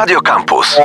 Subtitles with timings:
[0.00, 0.76] Radio Campus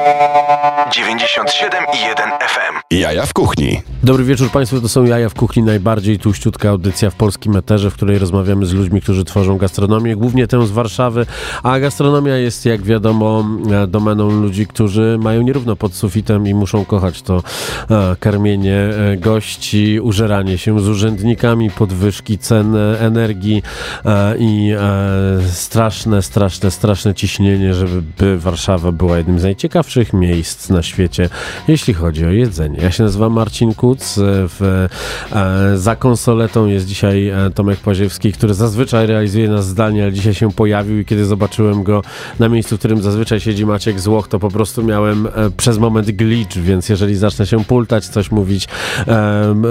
[0.89, 2.79] 97,1 FM.
[2.91, 3.81] Jaja w kuchni.
[4.03, 7.93] Dobry wieczór Państwu, to są Jaja w Kuchni, najbardziej tuściutka audycja w polskim eterze, w
[7.93, 11.25] której rozmawiamy z ludźmi, którzy tworzą gastronomię, głównie tę z Warszawy,
[11.63, 16.85] a gastronomia jest, jak wiadomo, e, domeną ludzi, którzy mają nierówno pod sufitem i muszą
[16.85, 17.43] kochać to
[17.89, 23.63] e, karmienie e, gości, użeranie się z urzędnikami, podwyżki cen e, energii
[24.05, 30.69] e, i e, straszne, straszne, straszne ciśnienie, żeby by Warszawa była jednym z najciekawszych miejsc
[30.69, 31.29] na świecie,
[31.67, 32.79] jeśli chodzi o jedzenie.
[32.81, 34.87] Ja się nazywam Marcin Kuc, e, w,
[35.31, 40.33] e, za konsoletą jest dzisiaj e, Tomek Płaziewski, który zazwyczaj realizuje nas zdalnie, ale dzisiaj
[40.33, 42.01] się pojawił i kiedy zobaczyłem go
[42.39, 46.57] na miejscu, w którym zazwyczaj siedzi Maciek Złoch, to po prostu miałem przez moment glitch,
[46.57, 48.67] więc jeżeli zacznę się pultać, coś mówić,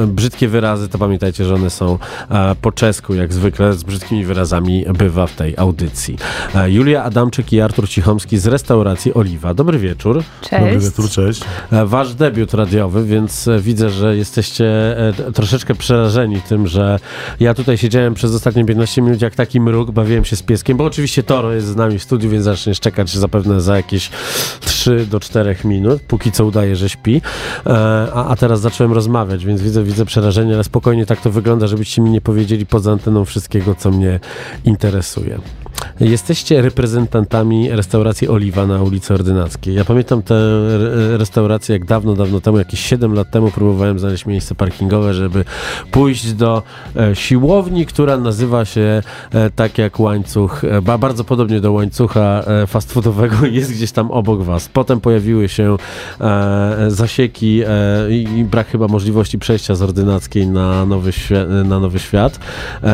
[0.07, 1.99] brzydkie wyrazy, to pamiętajcie, że one są
[2.61, 6.17] po czesku, jak zwykle z brzydkimi wyrazami bywa w tej audycji.
[6.67, 9.55] Julia Adamczyk i Artur Cichomski z restauracji Oliwa.
[9.55, 10.23] Dobry wieczór.
[10.53, 10.87] Dobry Cześć.
[10.87, 11.43] wieczór, cześć.
[11.73, 14.67] E, Wasz debiut radiowy, więc e, widzę, że jesteście
[15.09, 16.99] e, troszeczkę przerażeni tym, że
[17.41, 20.85] ja tutaj siedziałem przez ostatnie 15 minut jak taki mruk, bawiłem się z pieskiem, bo
[20.85, 24.11] oczywiście Toro jest z nami w studiu, więc zaczniesz czekać zapewne za jakieś
[24.61, 27.23] 3 do 4 minut, póki co udaje, że śpi.
[28.13, 32.03] A, a teraz zacząłem rozmawiać, więc widzę, widzę przerażenie, ale spokojnie tak to wygląda, żebyście
[32.03, 34.21] mi nie powiedzieli poza anteną wszystkiego, co mnie
[34.65, 35.39] interesuje.
[36.01, 39.75] Jesteście reprezentantami restauracji Oliwa na ulicy Ordynackiej.
[39.75, 44.27] Ja pamiętam tę re- restaurację jak dawno, dawno temu, jakieś 7 lat temu próbowałem znaleźć
[44.27, 45.45] miejsce parkingowe, żeby
[45.91, 46.63] pójść do
[46.97, 49.03] e, siłowni, która nazywa się
[49.33, 54.11] e, tak jak łańcuch, e, ba, bardzo podobnie do łańcucha fast foodowego jest gdzieś tam
[54.11, 54.69] obok was.
[54.69, 55.77] Potem pojawiły się
[56.89, 57.63] zasieki
[58.11, 61.11] i, brak chyba możliwości przejścia z Ordynackiej na Nowy,
[61.65, 62.41] na nowy Świat,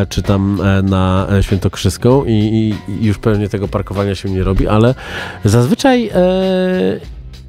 [0.08, 4.95] czy tam na Świętokrzyską i, i już pewnie tego parkowania się nie robi, ale
[5.45, 7.00] zazwyczaj e,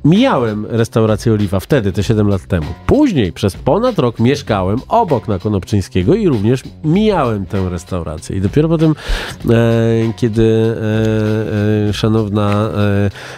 [0.06, 2.68] mijałem restaurację Oliwa wtedy, te 7 lat temu.
[2.86, 8.38] Później przez ponad rok mieszkałem obok na Konopczyńskiego i również mijałem tę restaurację.
[8.38, 8.96] I dopiero potem,
[9.50, 10.76] e, kiedy
[11.86, 12.70] e, e, szanowna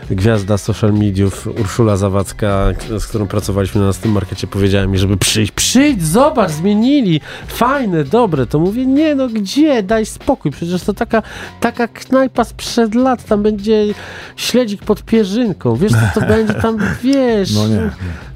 [0.09, 2.68] e, gwiazda social mediów Urszula Zawadzka,
[3.00, 5.52] z którą pracowaliśmy na tym markecie, powiedziała mi, żeby przyjść.
[5.52, 7.22] Przyjdź, zobacz, zmienili.
[7.47, 8.46] Fajne, dobre.
[8.46, 9.84] To mówię, nie no, gdzie?
[9.84, 10.52] Daj spokój.
[10.52, 11.23] Przecież to taka,
[11.59, 13.25] taka knajpa sprzed lat.
[13.25, 13.85] Tam będzie
[14.35, 15.75] śledzik pod pierzynką.
[15.75, 17.56] Wiesz, co to będzie tam, wiesz.
[17.56, 17.90] No nie.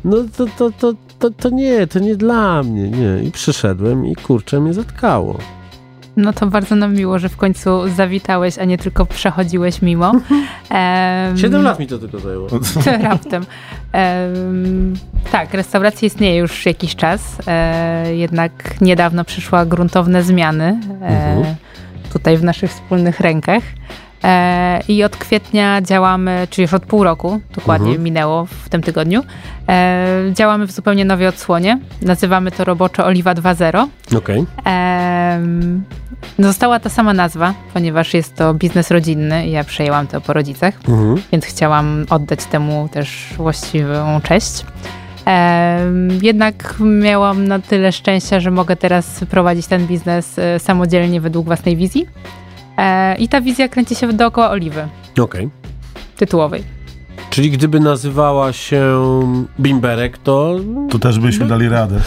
[0.06, 3.24] No to, to, to, to, to nie, to nie dla mnie, nie.
[3.24, 5.38] I przyszedłem i kurczę mnie zatkało.
[6.18, 10.12] No to bardzo nam miło, że w końcu zawitałeś, a nie tylko przechodziłeś mimo.
[11.42, 12.48] Siedem lat mi to tylko zajęło.
[13.02, 13.46] Raptem.
[13.92, 14.94] Em,
[15.32, 21.56] tak, restauracja istnieje już jakiś czas, e, jednak niedawno przyszła gruntowne zmiany e, Mhm.
[22.14, 23.64] tutaj w naszych wspólnych rękach.
[24.24, 28.04] E, I od kwietnia działamy, czyli już od pół roku, dokładnie Mhm.
[28.04, 29.24] minęło w tym tygodniu,
[29.70, 31.80] e, działamy w zupełnie nowej odsłonie.
[32.02, 33.88] Nazywamy to roboczo Oliwa 2.0.
[34.18, 34.46] Okej.
[34.66, 35.84] Em,
[36.40, 40.74] Została ta sama nazwa, ponieważ jest to biznes rodzinny i ja przejęłam to po rodzicach,
[40.88, 41.16] Mhm.
[41.32, 44.66] więc chciałam oddać temu też właściwą cześć.
[46.22, 51.76] Jednak miałam na tyle szczęścia, że mogę teraz prowadzić ten biznes e, samodzielnie według własnej
[51.78, 52.08] wizji.
[52.78, 54.88] E, I ta wizja kręci się dookoła oliwy
[55.22, 55.50] Okej.
[56.18, 56.64] tytułowej.
[57.38, 59.00] Czyli gdyby nazywała się
[59.60, 60.56] Bimberek, to
[60.90, 62.00] To też byśmy dali radę.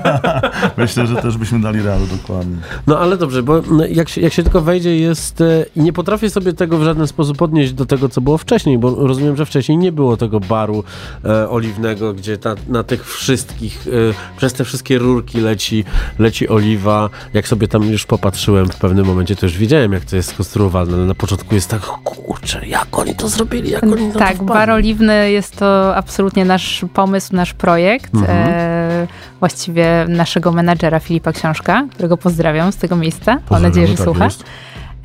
[0.76, 2.56] Myślę, że też byśmy dali radę, dokładnie.
[2.86, 6.30] No ale dobrze, bo jak się, jak się tylko wejdzie jest e, i nie potrafię
[6.30, 9.78] sobie tego w żaden sposób odnieść do tego, co było wcześniej, bo rozumiem, że wcześniej
[9.78, 10.84] nie było tego baru
[11.24, 13.90] e, oliwnego, gdzie ta, na tych wszystkich, e,
[14.36, 15.84] przez te wszystkie rurki leci,
[16.18, 17.10] leci oliwa.
[17.34, 20.94] Jak sobie tam już popatrzyłem w pewnym momencie, to już wiedziałem, jak to jest skonstruowane,
[20.94, 24.51] ale na początku jest tak, kurczę, jak oni to zrobili, jak oni na to Tak?
[24.54, 28.14] Bar oliwny jest to absolutnie nasz pomysł, nasz projekt.
[28.14, 28.48] Mhm.
[28.48, 29.06] E,
[29.40, 33.38] właściwie naszego menadżera Filipa Książka, którego pozdrawiam z tego miejsca.
[33.50, 34.24] Mam nadzieję, że tak słucha.
[34.24, 34.44] jest.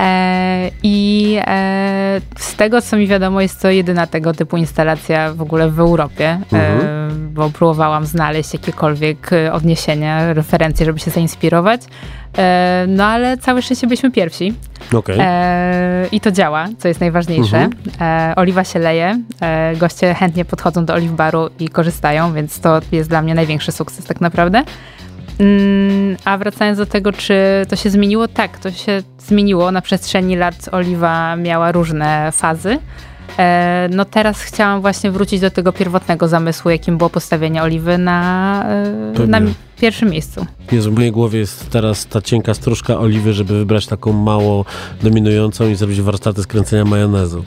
[0.02, 5.42] E, I e, z tego, co mi wiadomo, jest to jedyna tego typu instalacja w
[5.42, 6.82] ogóle w Europie, Mhm.
[6.82, 11.82] e, bo próbowałam znaleźć jakiekolwiek odniesienia, referencje, żeby się zainspirować.
[12.88, 14.54] No ale całe szczęście byliśmy pierwsi.
[14.94, 15.18] Okej.
[15.20, 17.58] E, I to działa, co jest najważniejsze.
[17.58, 17.74] Mhm.
[18.32, 22.80] E, oliwa się leje, e, goście chętnie podchodzą do oliw baru i korzystają, więc to
[22.92, 24.64] jest dla mnie największy sukces tak naprawdę.
[25.40, 27.36] Mm, a wracając do tego, czy
[27.70, 28.28] to się zmieniło?
[28.28, 29.72] Tak, to się zmieniło.
[29.72, 32.80] Na przestrzeni lat oliwa miała różne fazy.
[33.40, 38.64] E, No teraz chciałam właśnie wrócić do tego pierwotnego zamysłu, jakim było postawienie oliwy na,
[38.70, 39.14] e,
[39.78, 40.46] Na, pierwszym miejscu.
[40.72, 44.66] Jezu, w mojej głowie jest teraz ta cienka stróżka oliwy, żeby wybrać taką mało
[45.04, 47.44] dominującą i zrobić warsztaty skręcenia majonezu.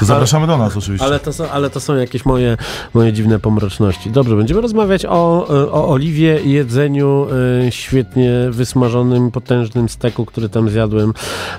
[0.00, 1.06] To zapraszamy do nas oczywiście.
[1.06, 2.56] Ale to są, ale to są jakieś moje,
[2.94, 4.10] moje dziwne pomroczności.
[4.10, 7.26] Dobrze, będziemy rozmawiać o, o oliwie i jedzeniu
[7.66, 11.12] e, świetnie wysmażonym, potężnym steku, który tam zjadłem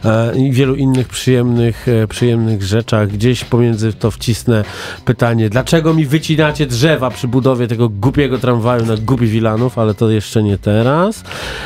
[0.06, 3.09] e, i wielu innych przyjemnych, e, przyjemnych rzeczach.
[3.09, 4.63] Gdzieś pomiędzy to wcisnę
[5.06, 10.10] pytanie, dlaczego mi wycinacie drzewa przy budowie tego głupiego tramwaju na głupi Wilanów, ale to
[10.10, 11.24] jeszcze nie teraz.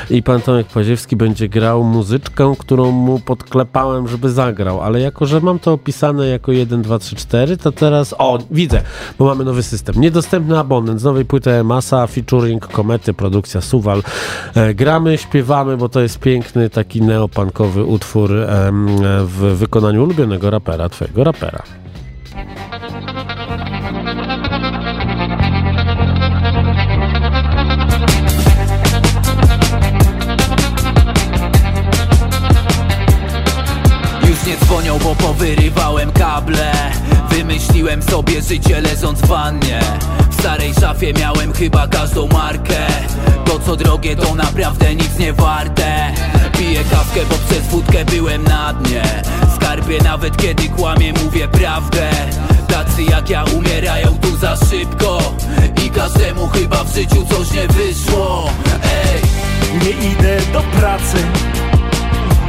[0.10, 5.42] I pan Tomek Paziewski będzie grał muzyczkę, którą mu podklepałem, żeby zagrał, ale jako, że
[5.42, 8.82] mam to opisane jako 1, 2, 3, 4, to teraz, o, widzę,
[9.20, 9.96] bo mamy nowy system.
[10.02, 14.04] Niedostępny abonent z nowej płyty Masa, featuring Komety, produkcja Suwal.
[14.56, 18.32] E, gramy, śpiewamy, bo to jest piękny, taki neopankowy utwór
[19.26, 21.81] w wykonaniu ulubionego rapera, twojego rapera.
[34.52, 36.72] Nie dzwonią, bo powyrywałem kable.
[37.30, 39.80] Wymyśliłem sobie życie leżąc w wannie.
[40.30, 42.88] W starej szafie miałem chyba każdą markę.
[43.46, 46.14] To co drogie to naprawdę nic nie warte.
[46.58, 49.04] Piję kawkę, bo przez wódkę byłem na dnie.
[49.56, 52.10] Skarbie nawet kiedy kłamie mówię prawdę.
[52.68, 55.34] Tacy jak ja umierają tu za szybko.
[55.86, 58.50] I każdemu chyba w życiu coś nie wyszło.
[58.84, 59.22] Ej,
[59.84, 61.18] Nie idę do pracy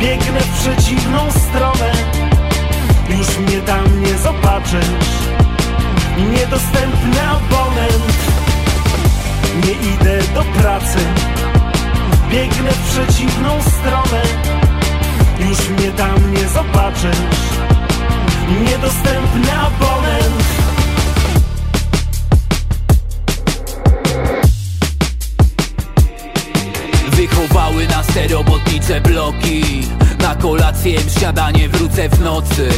[0.03, 1.93] Biegnę w przeciwną stronę.
[3.09, 5.13] Już mnie tam nie zobaczysz.
[6.19, 8.13] Niedostępny abonent.
[9.65, 10.99] Nie idę do pracy.
[12.31, 14.23] Biegnę w przeciwną stronę
[30.85, 32.69] Jem śniadanie wrócę w nocy.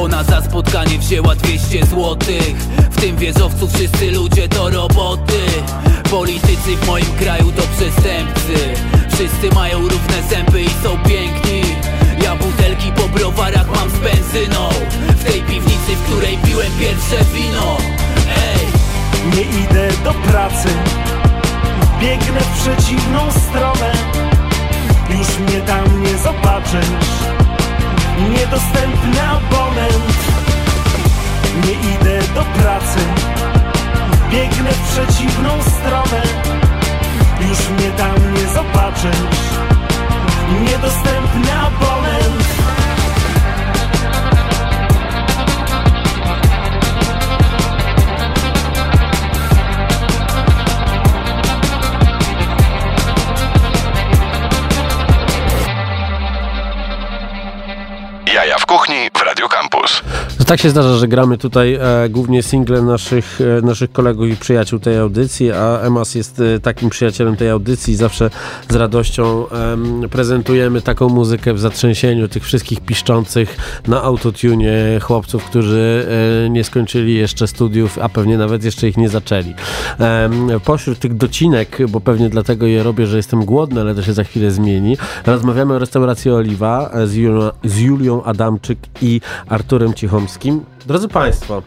[0.00, 2.56] Ona za spotkanie wzięła 200 złotych.
[2.90, 5.40] W tym wieżowcu wszyscy ludzie to roboty.
[6.10, 8.74] Politycy w moim kraju to przestępcy.
[9.08, 11.62] Wszyscy mają równe zęby i są piękni.
[12.22, 14.68] Ja butelki po browarach mam z benzyną.
[15.08, 17.76] W tej piwnicy, w której piłem pierwsze wino.
[18.36, 18.66] Ej,
[19.36, 20.68] Nie idę do pracy.
[22.00, 23.92] Biegnę w przeciwną stronę
[25.10, 27.10] Już mnie tam nie zobaczysz.
[28.30, 30.14] Niedostępny abonent.
[31.66, 33.00] Nie idę do pracy.
[34.30, 36.22] Biegnę w przeciwną stronę.
[37.48, 39.44] Już mnie tam nie zobaczysz.
[40.62, 42.44] Niedostępny abonent
[58.54, 60.02] Jaja w kuchni w Radio Campus.
[60.44, 64.36] To tak się zdarza, że gramy tutaj e, głównie single naszych, e, naszych kolegów i
[64.36, 67.96] przyjaciół tej audycji, a Emas jest e, takim przyjacielem tej audycji.
[67.96, 68.30] Zawsze
[68.68, 73.56] z radością em, prezentujemy taką muzykę w zatrzęsieniu tych wszystkich piszczących
[73.88, 76.06] na autotunie chłopców, którzy
[76.46, 79.54] e, nie skończyli jeszcze studiów, a pewnie nawet jeszcze ich nie zaczęli.
[80.64, 84.24] Pośród tych docinek, bo pewnie dlatego je robię, że jestem głodny, ale to się za
[84.24, 90.33] chwilę zmieni, rozmawiamy o restauracji Oliwa e, z Julią, z Julią Adamczyk i Arturem Cichomskim.
[90.86, 91.62] Drodzy Państwo,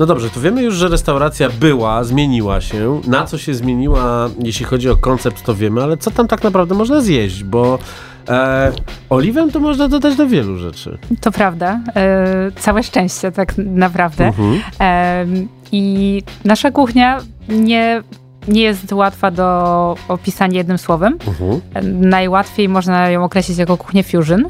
[0.00, 3.00] no dobrze, to wiemy już, że restauracja była, zmieniła się.
[3.06, 6.74] Na co się zmieniła, jeśli chodzi o koncept, to wiemy, ale co tam tak naprawdę
[6.74, 7.78] można zjeść, bo
[8.28, 8.72] e,
[9.10, 10.98] oliwę to można dodać do wielu rzeczy.
[11.20, 11.80] To prawda.
[11.96, 14.26] E, całe szczęście tak naprawdę.
[14.26, 14.60] Mhm.
[14.80, 15.26] E,
[15.72, 18.02] I nasza kuchnia nie,
[18.48, 21.18] nie jest łatwa do opisania jednym słowem.
[21.26, 21.60] Mhm.
[21.74, 24.44] E, Najłatwiej można ją określić jako kuchnię fusion.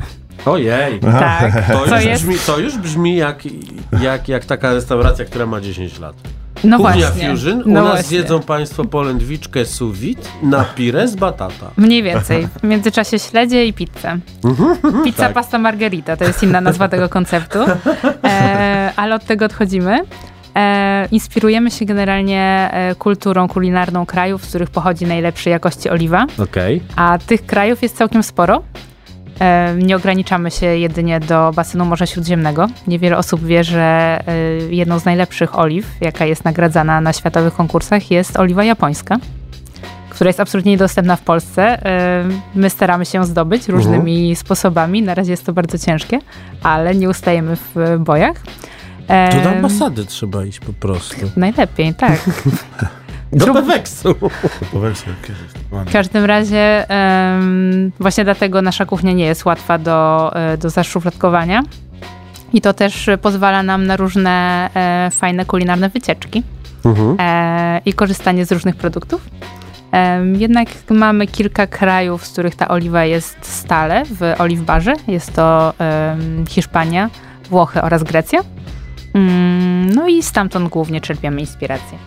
[0.47, 2.23] Ojej, Tak, to już, jest...
[2.23, 3.43] brzmi, to już brzmi jak,
[4.03, 6.17] jak, jak taka restauracja, która ma 10 lat.
[6.65, 7.31] No Kuchnia właśnie.
[7.31, 8.09] Fusion, u no nas właśnie.
[8.09, 11.71] zjedzą Państwo polędwiczkę sous vide na pires batata.
[11.77, 12.49] Mniej więcej.
[12.61, 14.19] W międzyczasie śledzie i pizzę.
[15.05, 15.33] Pizza tak.
[15.33, 17.59] pasta margherita to jest inna nazwa tego konceptu.
[18.25, 20.01] E, ale od tego odchodzimy.
[20.57, 26.83] E, inspirujemy się generalnie e, kulturą kulinarną krajów, z których pochodzi najlepszej jakości oliwa, Okej.
[26.97, 28.63] a tych krajów jest całkiem sporo.
[29.41, 32.67] E, nie ograniczamy się jedynie do basenu Morza Śródziemnego.
[32.87, 33.81] Niewiele osób wie, że
[34.27, 34.35] e,
[34.71, 39.17] jedną z najlepszych oliw, jaka jest nagradzana na światowych konkursach, jest oliwa japońska,
[40.09, 41.87] która jest absolutnie niedostępna w Polsce.
[41.87, 42.25] E,
[42.55, 45.03] My staramy się ją zdobyć różnymi sposobami.
[45.03, 46.19] Na razie jest to bardzo ciężkie,
[46.63, 48.37] ale nie ustajemy w bojach.
[49.31, 51.31] Tu do ambasady trzeba iść po prostu.
[51.37, 52.19] Najlepiej, tak.
[53.35, 54.15] Do Peweksu.
[54.73, 55.87] Po wersji kiedyś.
[55.89, 61.63] W każdym razie em, właśnie dlatego nasza kuchnia nie jest łatwa do, e, do zaszufladkowania.
[62.53, 66.43] I to też pozwala nam na różne e, fajne kulinarne wycieczki
[66.85, 67.17] Mhm.
[67.21, 69.29] e, i korzystanie z różnych produktów.
[69.93, 74.95] Em, jednak mamy kilka krajów, z których ta oliwa jest stale w oliwbarze.
[75.09, 75.73] Jest to
[76.49, 77.11] Hiszpania,
[77.51, 78.41] Włochy oraz Grecja.
[79.15, 81.99] Mm, No i stamtąd głównie czerpiemy inspirację.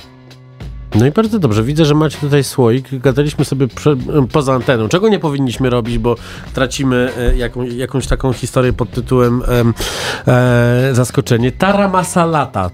[0.99, 1.63] No i bardzo dobrze.
[1.63, 2.87] Widzę, że macie tutaj słoik.
[2.91, 3.95] Gadaliśmy sobie prze,
[4.31, 4.87] poza anteną.
[4.87, 6.15] Czego nie powinniśmy robić, bo
[6.53, 9.73] tracimy e, jaką, jakąś taką historię pod tytułem em,
[10.27, 11.51] e, zaskoczenie.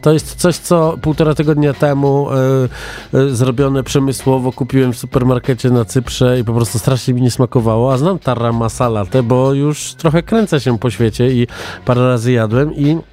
[0.01, 5.85] To jest coś, co półtora tygodnia temu e, e, zrobione przemysłowo kupiłem w supermarkecie na
[5.85, 7.93] Cyprze i po prostu strasznie mi nie smakowało.
[7.93, 11.47] A znam tara masalatę, bo już trochę kręcę się po świecie i
[11.85, 12.97] parę razy jadłem i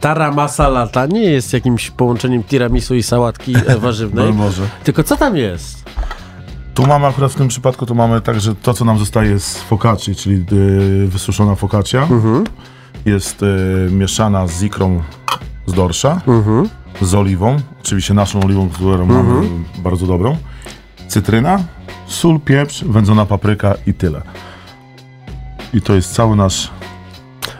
[0.00, 4.32] Tara masalata nie jest jakimś połączeniem tiramisu i sałatki e, No warzywnej.
[4.32, 4.62] może.
[4.84, 5.84] Tylko co tam jest?
[6.74, 10.14] Tu mamy akurat w tym przypadku, tu mamy także to, co nam zostaje z focacci,
[10.14, 12.02] czyli y, wysuszona focaccia.
[12.02, 12.44] Mhm.
[13.04, 13.46] Jest y,
[13.90, 15.02] mieszana z ikrą
[15.66, 16.68] z dorsza, Mhm.
[17.02, 20.36] z oliwą, oczywiście naszą oliwą, którą mamy bardzo dobrą.
[21.08, 21.58] Cytryna,
[22.06, 24.22] sól, pieprz, wędzona papryka i tyle.
[25.74, 26.70] I to jest cały nasz...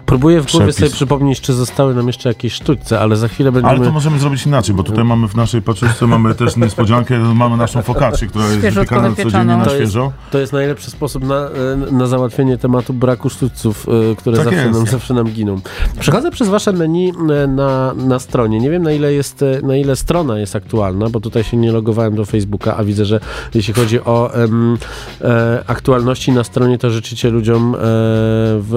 [0.07, 0.77] Próbuję w głowie Przepis.
[0.77, 3.87] sobie przypomnieć, czy zostały nam jeszcze jakieś sztućce, ale za chwilę Ale będziemy...
[3.87, 7.83] to możemy zrobić inaczej, bo tutaj mamy w naszej paczuszce mamy też niespodziankę, mamy naszą
[7.83, 10.13] focaccię, która jest wypiekana codziennie na To jest- świeżo.
[10.31, 14.61] To jest najlepszy sposób na, e, na załatwienie tematu braku sztućców, e, które Tak zawsze,
[14.67, 14.79] jest.
[14.79, 15.61] nam, zawsze nam giną.
[16.01, 17.13] Przechodzę przez wasze menu
[17.45, 18.61] e, na, na stronie.
[18.61, 22.15] Nie wiem, na ile, jest, na ile strona jest aktualna, bo tutaj się nie logowałem
[22.15, 23.21] do Facebooka, a widzę, że
[23.55, 24.79] jeśli chodzi o em,
[25.21, 28.75] e, aktualności na stronie, to życzycie ludziom e, w,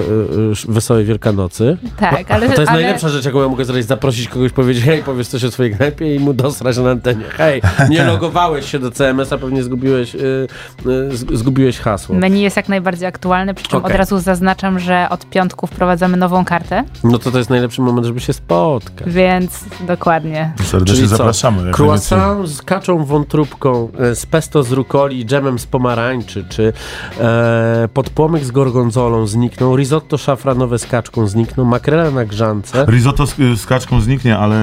[0.68, 1.76] e, Wesołej Wielkanocy.
[1.96, 5.02] Tak, ale, To jest ale najlepsza rzecz, jaką ja mogę zrobić, zaprosić kogoś, powiedzieć, hej,
[5.02, 7.24] powiedz coś o swojej knajpie i mu dosrać na antenie.
[7.36, 10.46] Hej, nie logowałeś się do CMS-a, pewnie zgubiłeś, y,
[10.86, 12.14] y, zgubiłeś hasło.
[12.14, 13.92] menu jest jak najbardziej aktualne, przy czym Okej.
[13.92, 18.06] od razu zaznaczam, że od piątku wprowadzamy nową kartę, No to to jest najlepszy moment,
[18.06, 19.08] żeby się spotkać.
[19.12, 20.52] więc dokładnie.
[20.64, 21.72] Serdecznie Czyli zapraszamy.
[21.72, 26.72] Croissant z kaczą wątróbką, e, z pesto z rukoli, dżemem z pomarańczy, czy
[27.20, 32.84] e, podpłomyk z gorgonzolą zniknął, risotto szafranowe z kaczką zniknął, makrela na grzance.
[32.88, 34.56] Risotto z, z kaczką zniknie, ale...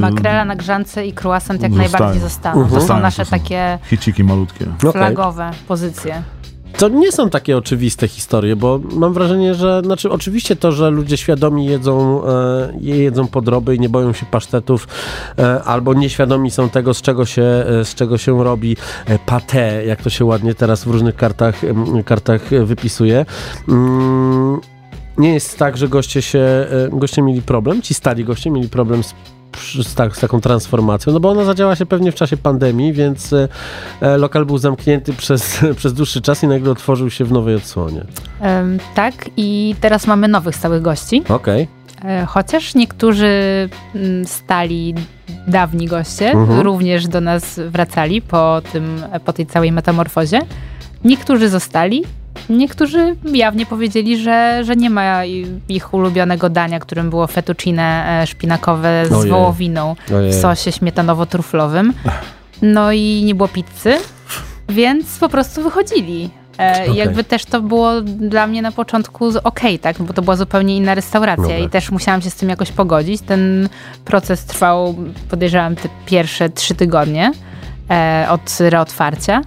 [0.00, 1.90] Makrela na grzance i croissant jak Zostają.
[1.90, 2.68] najbardziej zostaną.
[2.68, 3.30] To są nasze to są.
[3.30, 4.66] takie Hiciki malutkie.
[4.92, 6.22] Flagowe pozycje.
[6.78, 11.16] To nie są takie oczywiste historie, bo mam wrażenie, że znaczy oczywiście to, że ludzie
[11.16, 14.88] świadomi jedzą, e, je jedzą podroby i nie boją się pasztetów,
[15.38, 19.84] e, albo nieświadomi są tego, z czego się, e, z czego się robi e, pate,
[19.84, 21.60] jak to się ładnie teraz w różnych kartach,
[22.04, 23.26] kartach wypisuje.
[23.68, 24.60] Mm,
[25.18, 29.04] nie jest tak, że goście się, e, goście mieli problem, ci stali goście mieli problem
[29.04, 29.14] z
[29.82, 33.32] z, tak, z taką transformacją, no bo ona zadziała się pewnie w czasie pandemii, więc
[33.32, 33.48] e,
[34.00, 38.04] e, lokal był zamknięty przez, przez dłuższy czas i nagle otworzył się w nowej odsłonie.
[38.94, 41.22] Tak, i teraz mamy nowych stałych gości.
[41.28, 41.68] Okej.
[42.04, 43.28] E, Chociaż niektórzy
[43.94, 44.94] mm, stali
[45.46, 46.60] dawni goście Mhm.
[46.60, 50.40] również do nas wracali po, tym, po tej całej metamorfozie.
[51.04, 52.04] Niektórzy zostali,
[52.48, 55.24] niektórzy jawnie powiedzieli, że, że nie ma
[55.68, 59.30] ich ulubionego dania, którym było fettuccine e, szpinakowe z Ojej.
[59.30, 60.30] wołowiną Ojej.
[60.32, 61.92] w sosie śmietanowo-truflowym.
[62.62, 63.96] No i nie było pizzy,
[64.68, 66.30] więc po prostu wychodzili.
[66.58, 66.96] E, Okej.
[66.96, 70.02] Jakby też to było dla mnie na początku okej, tak?
[70.02, 73.22] Bo to była zupełnie inna restauracja i też musiałam się z tym jakoś pogodzić.
[73.22, 73.68] Ten
[74.04, 74.94] proces trwał,
[75.30, 77.32] podejrzewam, te pierwsze trzy tygodnie
[77.90, 79.42] e, od reotwarcia.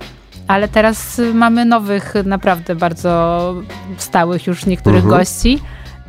[0.47, 3.53] Ale teraz mamy nowych, naprawdę bardzo
[3.97, 5.19] stałych już niektórych Mhm.
[5.19, 5.59] gości,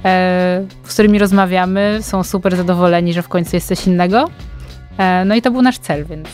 [0.04, 1.98] e, z którymi rozmawiamy.
[2.02, 4.30] Są super zadowoleni, że w końcu jest coś innego.
[4.98, 6.28] E, no i to był nasz cel, więc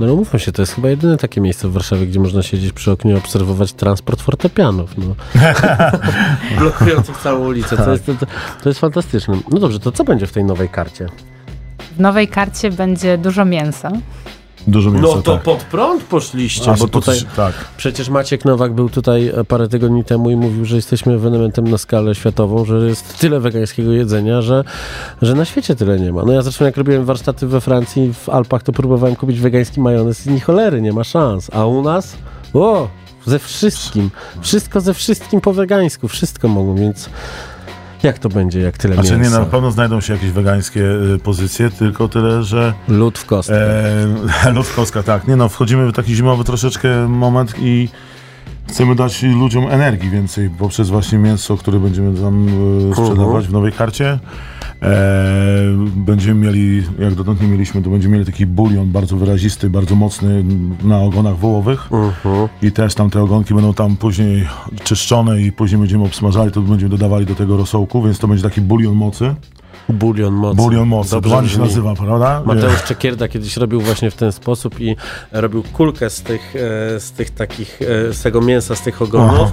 [0.00, 2.72] No ale mówmy się, to jest chyba jedyne takie miejsce w Warszawie, gdzie można siedzieć
[2.72, 4.90] przy oknie i obserwować transport fortepianów.
[4.98, 5.14] No.
[6.58, 7.76] Blokujących całą ulicę.
[7.76, 8.12] To, jest, to,
[8.62, 9.38] to jest fantastyczne.
[9.50, 11.06] No dobrze, to co będzie w tej nowej karcie?
[11.96, 13.90] w nowej karcie będzie dużo mięsa.
[14.66, 15.42] Dużo mięsa, No to tak.
[15.42, 17.52] pod prąd poszliście, A, bo tutaj Tak.
[17.76, 21.78] przecież Maciek Nowak był tutaj e, parę tygodni temu i mówił, że jesteśmy ewenementem na
[21.78, 24.64] skalę światową, że jest tyle wegańskiego jedzenia, że,
[25.22, 26.22] że na świecie tyle nie ma.
[26.24, 30.26] No ja zresztą jak robiłem warsztaty we Francji, w Alpach, to próbowałem kupić wegański majonez
[30.26, 31.50] i ni cholery, nie ma szans.
[31.52, 32.16] A u nas?
[32.54, 32.88] O!
[33.26, 34.10] Ze wszystkim.
[34.40, 36.08] Wszystko ze wszystkim po wegańsku.
[36.08, 37.10] Wszystko mogą, więc
[38.02, 39.38] jak to będzie, jak tyle Znaczy nie, mięsa?
[39.40, 40.80] na pewno znajdą się jakieś wegańskie
[41.14, 43.54] y, pozycje, tylko tyle, że Lód w kostkę.
[44.44, 45.28] e, lód w kostkach, tak.
[45.28, 47.88] Nie no, wchodzimy w taki zimowy troszeczkę moment i
[48.70, 52.46] chcemy dać ludziom energii więcej poprzez właśnie mięso, które będziemy tam
[52.90, 54.18] e, sprzedawać w nowej karcie.
[54.82, 54.98] E,
[55.96, 60.44] będziemy mieli, jak dotąd nie mieliśmy, to będziemy mieli taki bulion bardzo wyrazisty, bardzo mocny
[60.82, 61.88] na ogonach wołowych.
[62.62, 64.48] I też tam te ogonki będą tam później
[64.84, 68.60] czyszczone i później będziemy obsmażali, to będziemy dodawali do tego rosołku, więc to będzie taki
[68.60, 69.34] bulion mocy.
[69.92, 70.56] Bulion mocy.
[70.56, 71.64] Bulion mocy, Dobrze się brzmi.
[71.64, 72.42] nazywa, prawda?
[72.44, 74.96] Mateusz Czekierda kiedyś robił właśnie w ten sposób i
[75.32, 79.48] robił kulkę z tych, e, z tych takich, e, z tego mięsa, z tych ogonów.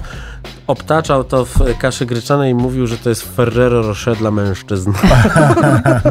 [0.66, 4.92] Obtaczał to w kaszy gryczanej i mówił, że to jest Ferrero Rocher dla mężczyzn.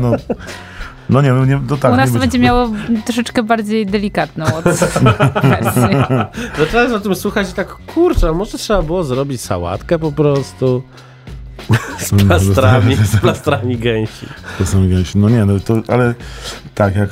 [0.02, 0.12] No,
[1.10, 1.94] no nie, no nie, to tak.
[1.94, 2.70] U nas nie to będzie miało
[3.06, 4.64] troszeczkę bardziej delikatną od
[5.44, 6.06] wersję.
[6.60, 10.84] Zacząłem o tym słuchać i tak, kurczę, a może trzeba było zrobić sałatkę po prostu
[12.00, 14.26] z plastrami, z plastrami gęsi.
[14.58, 15.18] To są gęsi.
[15.18, 16.16] No nie, no to, ale
[16.76, 17.10] tak, jak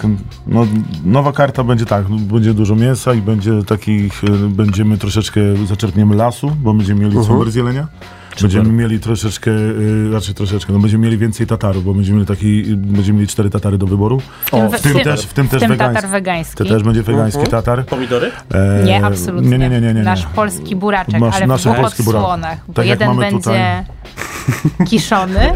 [0.48, 0.68] no,
[1.06, 6.16] nowa karta będzie tak, no, będzie dużo mięsa i będzie takich, e, będziemy troszeczkę, zaczerpniemy
[6.16, 7.52] lasu, bo będziemy mieli Mhm.
[7.52, 7.88] z jelenia.
[8.42, 12.64] Będziemy mieli troszeczkę, y, znaczy troszeczkę, no będziemy mieli więcej tatarów, bo będziemy mieli taki,
[12.76, 14.22] będziemy mieli cztery tatary do wyboru.
[14.52, 16.08] O, W tym też, w tym też tatar wegański.
[16.12, 16.56] wegański.
[16.58, 17.52] To też będzie wegański Mhm.
[17.64, 17.86] tatar.
[17.86, 18.32] Pomidory?
[18.54, 19.50] E, Nie, absolutnie.
[19.50, 19.94] Nie, nie, nie, nie.
[19.94, 20.04] nie.
[20.04, 21.80] Nasz polski buraczek, Masz ale w dwóch
[22.16, 22.58] odsłonach.
[22.68, 23.84] Bo Tak jeden będzie
[24.90, 25.52] kiszony.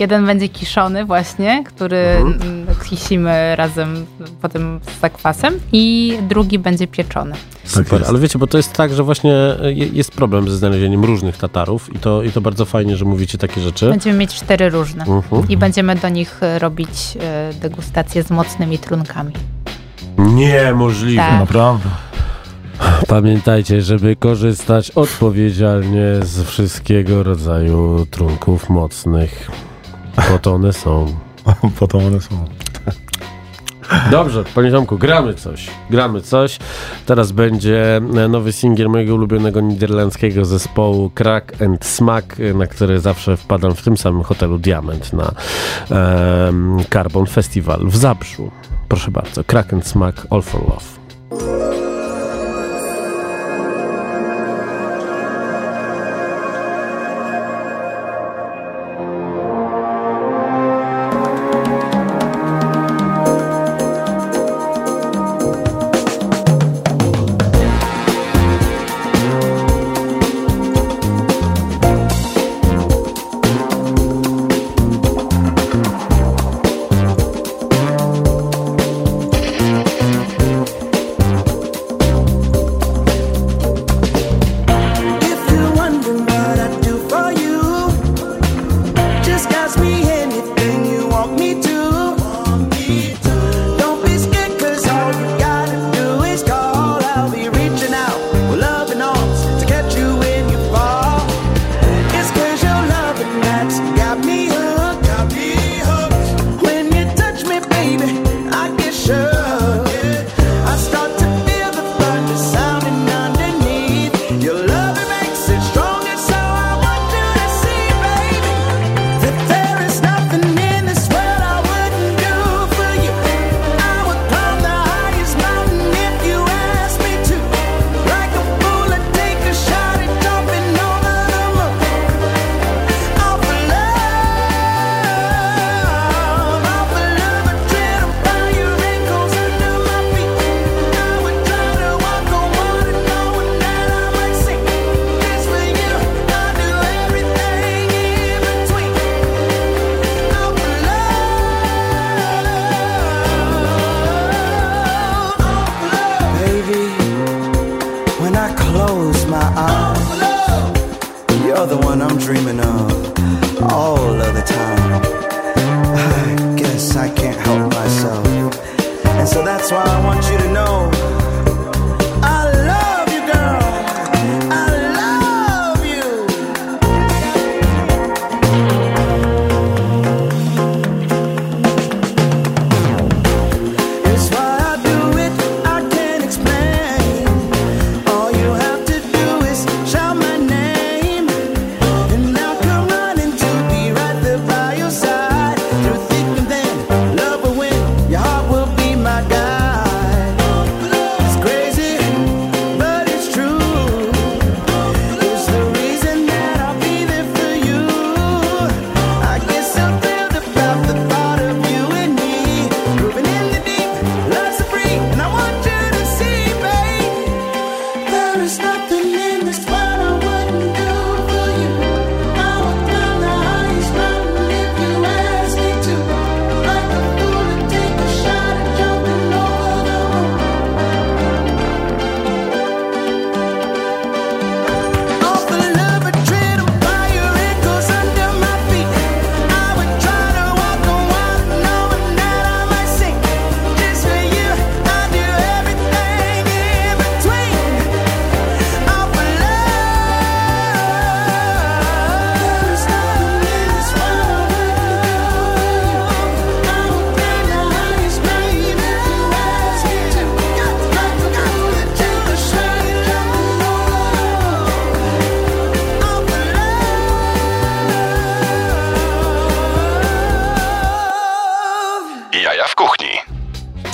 [0.00, 2.42] Jeden będzie kiszony właśnie, który Mhm.
[2.42, 4.06] mm, kisimy razem
[4.42, 7.34] potem z zakwasem i drugi będzie pieczony.
[7.64, 8.10] Super, jest.
[8.10, 9.30] ale wiecie, bo to jest tak, że właśnie
[9.62, 13.38] je- jest problem ze znalezieniem różnych tatarów i to, i to bardzo fajnie, że mówicie
[13.38, 13.90] takie rzeczy.
[13.90, 15.48] Będziemy mieć cztery różne Mhm.
[15.48, 16.88] i będziemy do nich e, robić
[17.20, 19.32] e, degustacje z mocnymi trunkami.
[20.18, 21.22] Niemożliwe.
[21.22, 21.40] Tak.
[21.40, 21.88] Naprawdę.
[23.08, 29.50] Pamiętajcie, żeby korzystać odpowiedzialnie z wszystkiego rodzaju trunków mocnych.
[30.28, 31.06] Po to one są.
[31.78, 32.44] Potem one są.
[34.10, 35.70] Dobrze, panie Tomku, gramy coś.
[35.90, 36.58] Gramy coś.
[37.06, 43.00] Teraz będzie e, nowy singiel mojego ulubionego niderlandzkiego zespołu Crack and Smack, e, na który
[43.00, 45.32] zawsze wpadam w tym samym hotelu Diament na
[45.90, 48.50] em, Carbon Festival w Zabrzu.
[48.88, 50.97] Proszę bardzo, Crack and Smack, All for Love.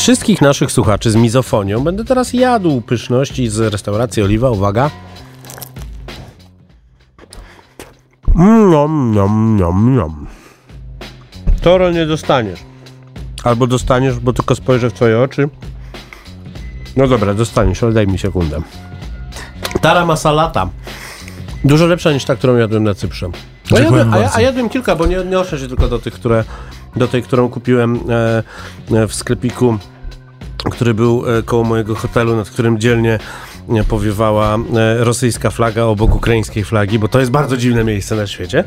[0.05, 4.51] Wszystkich naszych słuchaczy z mizofonią będę teraz jadł pyszności z restauracji Oliwa.
[4.51, 4.91] Uwaga.
[8.37, 10.27] Mm, Nom, nom, nom, nom.
[11.63, 12.61] Toro nie dostaniesz.
[13.45, 15.49] Albo dostaniesz, bo tylko spojrzę w twoje oczy.
[16.97, 18.63] No dobra, dostaniesz, ale daj mi sekundę.
[19.81, 20.69] Tara masalata.
[21.65, 23.31] Dużo lepsza niż ta, którą jadłem na Cyprze.
[23.77, 26.45] A jadłem, a, a jadłem kilka, bo nie odniosę się tylko do tych, które,
[26.97, 28.43] do tej, którą kupiłem e,
[28.97, 29.79] e, w sklepiku,
[30.71, 33.19] który był e, koło mojego hotelu, nad którym dzielnie
[33.69, 38.27] e, powiewała e, rosyjska flaga obok ukraińskiej flagi, bo to jest bardzo dziwne miejsce na
[38.27, 38.65] świecie.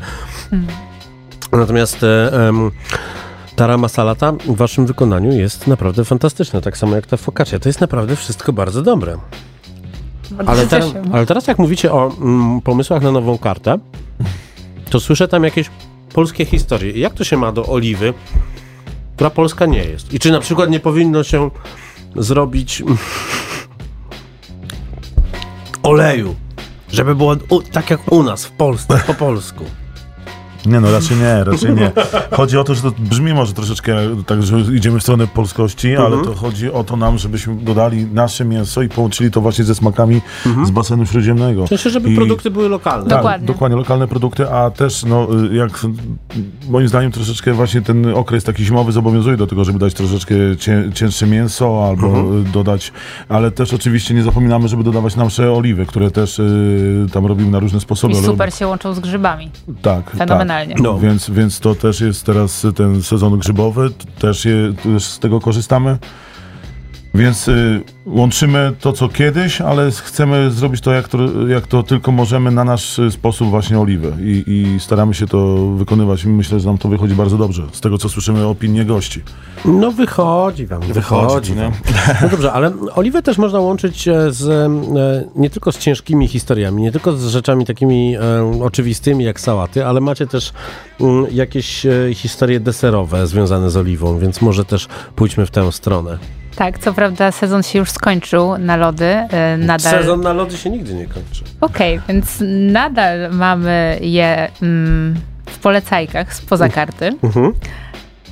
[1.52, 2.70] Natomiast e, em,
[3.56, 7.58] Tara Masalata w waszym wykonaniu jest naprawdę fantastyczna, tak samo jak ta focaccia.
[7.58, 9.18] To jest naprawdę wszystko bardzo dobre.
[10.46, 11.02] Ale cieszę.
[11.12, 13.78] ale teraz jak mówicie o mm, pomysłach na nową kartę,
[14.90, 15.70] to słyszę tam jakieś
[16.12, 16.98] polskie historie.
[16.98, 18.14] Jak to się ma do oliwy,
[19.14, 20.14] która polska nie jest?
[20.14, 21.50] I czy na przykład nie powinno się
[22.16, 22.82] zrobić
[25.82, 26.34] oleju,
[26.92, 29.64] żeby było u, tak jak u nas w Polsce, po polsku?
[30.66, 31.90] Nie no, raczej nie, raczej nie.
[32.36, 36.24] Chodzi o to, że to brzmi może troszeczkę tak, że idziemy w stronę polskości, ale
[36.24, 40.20] to chodzi o to nam, żebyśmy dodali nasze mięso i połączyli to właśnie ze smakami
[40.64, 41.66] z basenu śródziemnego.
[41.66, 43.10] W sensie, żeby I- produkty były lokalne.
[43.10, 43.46] Tak, Dokładnie.
[43.46, 45.70] dokładnie, lokalne produkty, a też no, y, jak
[46.68, 50.90] moim zdaniem troszeczkę właśnie ten okres taki zimowy zobowiązuje do tego, żeby dać troszeczkę cię,
[50.94, 52.06] cięższe mięso albo
[52.40, 52.92] y, dodać,
[53.28, 57.58] ale też oczywiście nie zapominamy, żeby dodawać nasze oliwy, które też y, tam robimy na
[57.58, 58.12] różne sposoby.
[58.14, 59.50] I ale- super się łączą z grzybami.
[59.82, 60.47] tak, Fenomenalnie.
[60.47, 60.47] Tak.
[60.82, 60.98] No.
[60.98, 65.98] Więc, więc to też jest teraz ten sezon grzybowy, też, je, też z tego korzystamy.
[67.18, 72.12] Więc y, łączymy to, co kiedyś, ale chcemy zrobić to jak, to, jak to tylko
[72.12, 74.12] możemy na nasz y, sposób właśnie oliwy.
[74.20, 76.24] I, I staramy się to wykonywać.
[76.24, 77.62] Myślę, że nam to wychodzi bardzo dobrze.
[77.72, 79.22] Z tego, co słyszymy opinie gości.
[79.64, 81.52] No wychodzi wam, wychodzi.
[81.52, 81.62] nie?
[81.62, 81.72] wam.
[82.22, 86.82] No dobrze, ale oliwę też można łączyć e, z, e, nie tylko z ciężkimi historiami,
[86.82, 88.20] nie tylko z rzeczami takimi e,
[88.62, 90.52] oczywistymi jak sałaty, ale macie też
[91.00, 96.18] mm, jakieś historie deserowe związane z oliwą, więc może też pójdźmy w tę stronę.
[96.58, 99.04] Tak, co prawda sezon się już skończył na lody.
[99.04, 99.92] e, Nadal.
[100.00, 101.44] Sezon na lody się nigdy nie kończy.
[101.60, 102.36] Okej, więc
[102.72, 105.14] nadal mamy je mm,
[105.46, 107.10] w polecajkach spoza karty.
[107.22, 107.52] Mhm.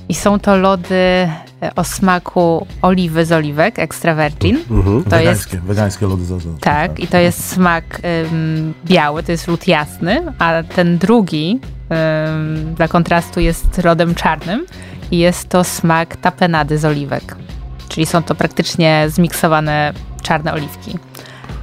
[0.08, 1.28] I są to lody e,
[1.76, 4.58] o smaku oliwy z oliwek, extra virgin.
[4.70, 5.04] Mhm.
[5.04, 6.60] To jest wegańskie, wegańskie lody zaznaczone.
[6.60, 7.84] Tak, i to jest smak
[8.32, 11.60] ym, biały, to jest lód jasny, a ten drugi
[12.28, 14.66] ym, dla kontrastu jest rodem czarnym
[15.10, 17.36] i jest to smak tapenady z oliwek.
[17.88, 20.99] Czyli są to praktycznie zmiksowane czarne oliwki.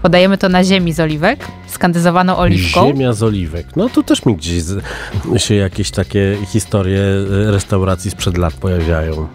[0.01, 2.87] Podajemy to na ziemi z oliwek, skandyzowaną oliwką.
[2.87, 3.67] Ziemia z oliwek.
[3.75, 4.83] No tu też mi gdzieś z,
[5.37, 7.01] się jakieś takie historie
[7.47, 9.27] e, restauracji sprzed lat pojawiają.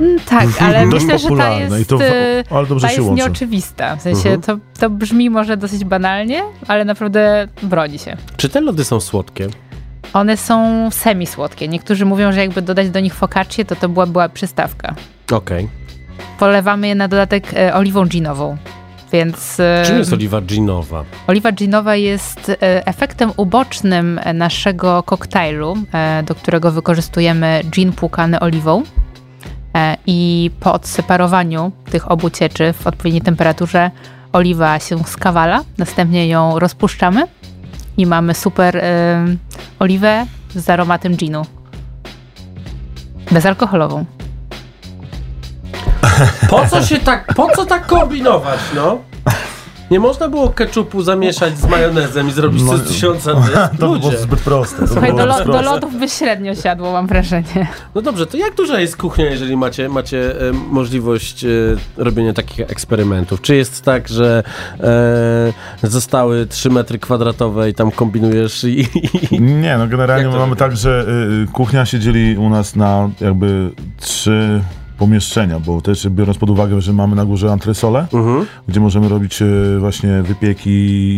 [0.00, 2.92] Mm, Tak, ale Dość myślę, że ta popularne jest, i to y, ale dobrze ta
[2.92, 3.24] się jest łączy.
[3.24, 3.96] nieoczywista.
[3.96, 4.40] W sensie Mhm.
[4.42, 8.16] to, to brzmi może dosyć banalnie, ale naprawdę broni się.
[8.36, 9.48] Czy te lody są słodkie?
[10.12, 11.68] One są semi-słodkie.
[11.68, 14.94] Niektórzy mówią, że jakby dodać do nich focaccię, to to była, była przystawka.
[15.32, 15.68] Okej.
[16.38, 18.56] Polewamy je na dodatek e, oliwą ginową.
[19.12, 21.04] Więc e, Czym jest oliwa ginowa?
[21.26, 25.76] oliwa ginowa jest e, efektem ubocznym naszego koktajlu,
[26.26, 28.82] do którego wykorzystujemy gin płukany oliwą.
[30.06, 33.90] I po odseparowaniu tych obu cieczy w odpowiedniej temperaturze
[34.32, 37.22] oliwa się skawala, następnie ją rozpuszczamy
[37.96, 38.82] i mamy super
[39.78, 41.42] oliwę z aromatem ginu.
[43.32, 44.15] Bezalkoholową.
[46.50, 48.98] Po co się tak, po co tak kombinować, no?
[49.90, 53.32] Nie można było ketchupu zamieszać z majonezem i zrobić No, coś z tysiąca
[53.80, 54.78] To by było zbyt proste.
[54.78, 57.66] To Słuchaj, do, lo, do lodów by średnio siadło, mam wrażenie.
[57.94, 61.48] No dobrze, to jak duża jest kuchnia, jeżeli macie, macie e, możliwość e,
[61.96, 63.40] robienia takich eksperymentów?
[63.40, 64.42] Czy jest tak, że
[65.82, 68.88] e, zostały 3 metry kwadratowe i tam kombinujesz i...
[69.30, 70.56] i Nie, no generalnie mamy wygląda?
[70.56, 71.06] tak, że
[71.44, 74.62] y, kuchnia się dzieli u nas na jakby trzy
[74.98, 78.46] pomieszczenia, bo też biorąc pod uwagę, że mamy na górze antresolę, Mhm.
[78.68, 80.70] gdzie możemy robić y, właśnie wypieki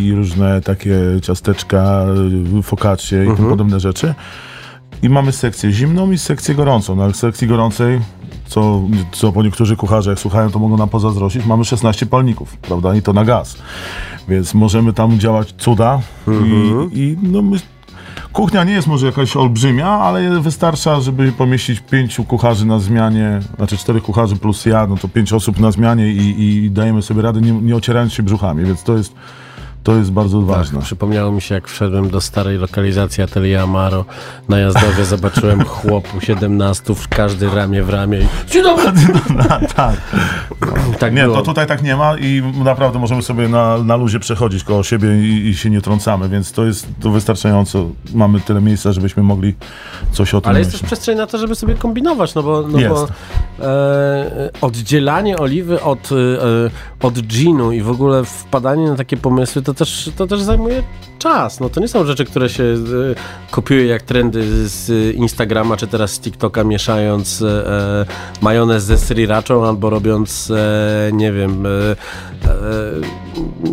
[0.06, 2.04] i różne takie ciasteczka,
[2.62, 3.36] focaccie i Mhm.
[3.36, 4.14] tym podobne rzeczy.
[5.02, 6.96] I mamy sekcję zimną i sekcję gorącą.
[6.96, 8.00] Na sekcji gorącej,
[8.46, 12.94] co, co po niektórzy kucharze jak słuchają, to mogą nam pozazdrościć, mamy 16 palników, prawda?
[12.94, 13.56] I to na gaz.
[14.28, 16.00] Więc możemy tam działać cuda
[16.44, 17.58] i, i no my,
[18.32, 23.76] Kuchnia nie jest może jakaś olbrzymia, ale wystarcza, żeby pomieścić pięciu kucharzy na zmianie, znaczy
[23.76, 27.40] czterech kucharzy plus ja, no to pięć osób na zmianie i, i dajemy sobie radę,
[27.40, 29.14] nie, nie ocierając się brzuchami, więc to jest,
[29.88, 30.78] To jest bardzo ważne.
[30.78, 34.04] Tak, przypomniało mi się, jak wszedłem do starej lokalizacji Atelier Amaro
[34.48, 38.84] na Jazdowie, zobaczyłem chłopu 17 w każdy ramię w ramię i dzień dobry!
[39.76, 39.96] tak.
[40.98, 41.36] Tak Nie, było.
[41.36, 45.08] to tutaj tak nie ma i naprawdę możemy sobie na, na luzie przechodzić koło siebie
[45.22, 47.90] i, i się nie trącamy, więc to jest to wystarczająco.
[48.14, 49.54] Mamy tyle miejsca, żebyśmy mogli
[50.12, 52.78] coś o tym Ale jest też przestrzeń na to, żeby sobie kombinować, no bo, no
[52.78, 52.94] Jest.
[52.94, 53.08] bo
[53.66, 59.74] e, oddzielanie oliwy od, e, od ginu i w ogóle wpadanie na takie pomysły, to
[59.78, 60.82] też, to też zajmuje
[61.18, 61.60] czas.
[61.60, 62.76] No to nie są rzeczy, które się e,
[63.50, 68.06] kopiuje jak trendy z Instagrama, czy teraz z TikToka, mieszając e,
[68.40, 71.96] majonez ze sriraczą albo robiąc, e, nie wiem, e, e,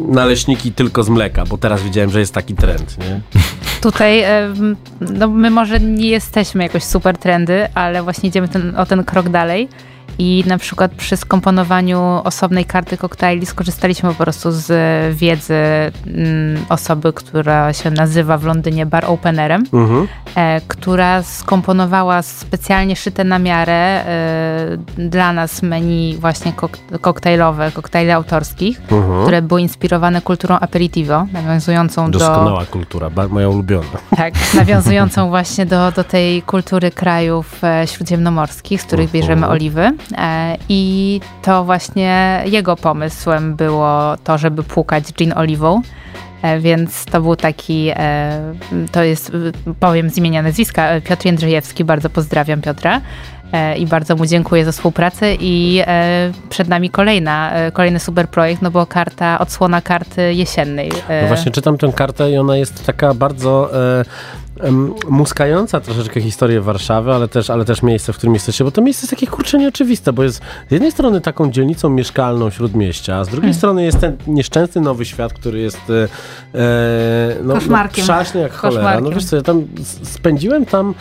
[0.07, 3.21] naleśniki tylko z mleka, bo teraz widziałem, że jest taki trend, nie?
[3.81, 4.23] Tutaj
[5.01, 9.29] no my może nie jesteśmy jakoś super trendy, ale właśnie idziemy ten, o ten krok
[9.29, 9.69] dalej.
[10.19, 14.67] I na przykład przy skomponowaniu osobnej karty koktajli skorzystaliśmy po prostu z
[15.15, 15.53] wiedzy
[16.07, 20.07] mm, osoby, która się nazywa w Londynie bar openerem, Mhm.
[20.35, 23.73] e, która skomponowała specjalnie szyte na miarę
[24.05, 29.21] e, dla nas menu właśnie kok- koktajlowe, koktajli autorskich, Mhm.
[29.23, 32.19] które były inspirowane kulturą aperitivo, nawiązującą do...
[32.19, 33.85] Doskonała kultura, moja ulubiona.
[34.17, 39.21] Tak, nawiązującą właśnie do, do tej kultury krajów e, śródziemnomorskich, z których Mhm.
[39.21, 39.93] bierzemy oliwy.
[40.17, 45.81] E, I to właśnie jego pomysłem było to, żeby płukać gin oliwą.
[46.41, 48.53] E, Więc to był taki, e,
[48.91, 49.31] to jest,
[49.79, 53.01] powiem z imienia nazwiska, Piotr Jędrzejewski, bardzo pozdrawiam Piotra
[53.77, 55.81] i bardzo mu dziękuję za współpracę i
[56.49, 60.91] przed nami kolejna, kolejny super projekt, no bo karta, odsłona karty jesiennej.
[61.21, 63.71] No właśnie czytam tę kartę i ona jest taka bardzo
[65.09, 69.01] muskająca troszeczkę historię Warszawy, ale też, ale też miejsce, w którym jesteście, bo to miejsce
[69.01, 73.29] jest takie kurczę nieoczywiste, bo jest z jednej strony taką dzielnicą mieszkalną śródmieścia, a z
[73.29, 76.07] drugiej strony jest ten nieszczęsny nowy świat, który jest e,
[76.59, 78.01] e, no, Koszmarkiem.
[78.07, 79.01] No, przaśny jak cholera.
[79.01, 79.67] No wiesz co, ja tam
[80.03, 80.93] spędziłem tam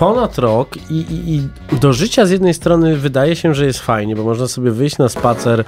[0.00, 1.42] ponad rok i, i, i
[1.80, 5.08] do życia z jednej strony wydaje się, że jest fajnie, bo można sobie wyjść na
[5.08, 5.64] spacer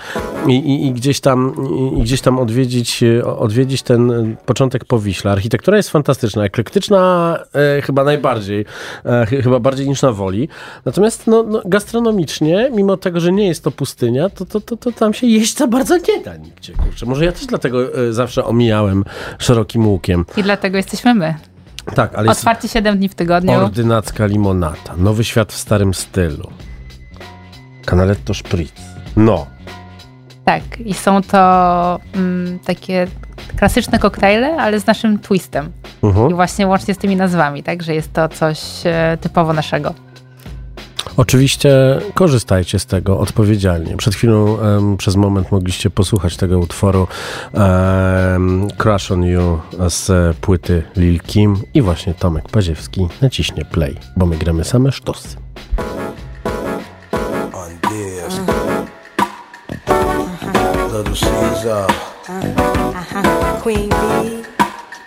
[0.47, 1.55] i, i, gdzieś tam,
[2.01, 5.33] gdzieś tam odwiedzić, odwiedzić ten początek Powiśla.
[5.33, 7.32] Architektura jest fantastyczna, eklektyczna
[7.79, 8.65] e, chyba najbardziej,
[9.05, 10.49] e, ch- chyba bardziej niż na Woli.
[10.85, 14.93] Natomiast no, no, gastronomicznie, mimo tego, że nie jest to pustynia, to, to, to, to
[14.93, 16.73] tam się jeść za bardzo nie da nigdzie.
[16.73, 17.07] Kurczę.
[17.07, 19.05] Może ja też dlatego e, zawsze omijałem
[19.39, 20.25] szerokim łukiem.
[20.37, 21.35] I dlatego jesteśmy my.
[21.95, 23.53] Tak, ale jest Otwarcie 7 dni w tygodniu.
[23.53, 26.51] ordynacka limonata, nowy świat w starym stylu,
[27.87, 28.73] canaletto spritz.
[29.17, 29.47] No,
[30.45, 33.07] Tak, i są to mm, takie
[33.57, 35.73] klasyczne koktajle, ale z naszym twistem.
[36.03, 36.31] Mhm.
[36.31, 39.95] I właśnie łącznie z tymi nazwami, tak, że jest to coś e, typowo naszego.
[41.17, 43.97] Oczywiście korzystajcie z tego odpowiedzialnie.
[43.97, 47.07] Przed chwilą em, przez moment mogliście posłuchać tego utworu
[47.55, 54.27] em, Crush on You z płyty Lil Kim i właśnie Tomek Paziewski naciśnie play, bo
[54.27, 55.37] my gramy same sztosy.
[57.53, 58.41] on this.
[60.93, 63.61] Little Caesar, Uh-huh.
[63.63, 64.45] Queen Bee.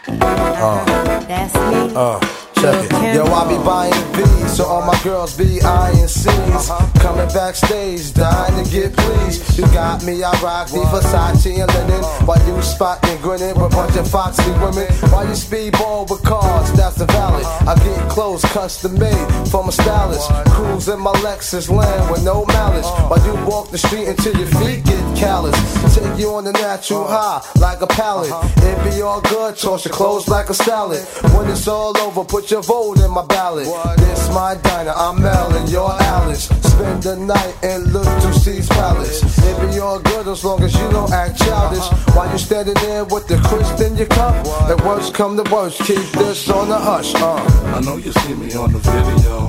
[0.07, 0.83] Uh-huh.
[0.85, 1.93] Uh, That's me.
[1.95, 2.19] uh,
[2.59, 3.15] check it.
[3.15, 6.27] Yo, I be buying V's, so all my girls be eyeing C's.
[6.29, 6.99] Uh-huh.
[6.99, 9.57] Coming backstage, dying to get pleased.
[9.57, 12.03] You got me, I rock the Versace and linen.
[12.03, 12.25] Uh.
[12.25, 14.91] While you spot me grinning with a bunch of foxy women.
[15.11, 17.45] While you speedball with cars, that's the valid.
[17.45, 20.29] I get clothes custom made from a stylist.
[20.51, 22.87] Cruise in my Lexus land with no malice.
[22.87, 23.07] Uh.
[23.07, 25.55] While you walk the street until your feet get callous.
[25.95, 27.39] Take you on the natural uh-huh.
[27.39, 28.31] high like a pallet.
[28.31, 28.67] Uh-huh.
[28.67, 31.03] It be all good, toss your clothes like a salad.
[31.33, 33.67] When it's all over, put your vote in my ballot.
[33.97, 36.45] This my diner, I'm Mel and you're Alice.
[36.45, 39.23] Spend the night and look to C's palace.
[39.39, 41.79] It be all good as long as you don't act childish.
[41.79, 42.11] Uh-huh.
[42.13, 44.35] While you standing there with the crisp in your cup.
[44.69, 47.15] At worst come to worst, keep this on the hush.
[47.15, 47.35] Uh.
[47.75, 49.47] I know you see me on the video.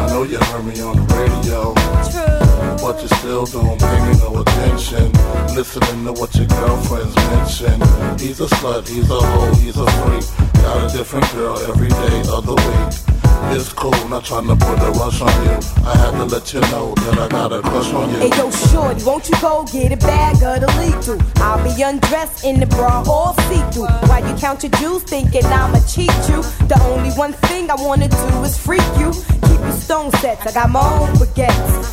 [0.00, 2.49] I know you heard me on the radio.
[2.82, 5.12] But you still don't pay me no attention.
[5.54, 7.80] Listening to what your girlfriends mention.
[8.18, 10.24] He's a slut, he's a hoe, he's a freak.
[10.62, 13.16] Got a different girl every day of the week.
[13.52, 15.58] It's cool, not trying to put a rush on you.
[15.84, 18.18] I had to let you know that I got a crush on you.
[18.18, 21.18] Hey yo, shorty, won't you go get a bag of the lethal?
[21.42, 23.86] I'll be undressed in the bra all see-through.
[24.08, 26.42] While you count your jewels, thinking I'ma cheat you.
[26.68, 29.10] The only one thing I wanna do is freak you.
[29.48, 31.89] Keep your stone sets, I got my own baguettes.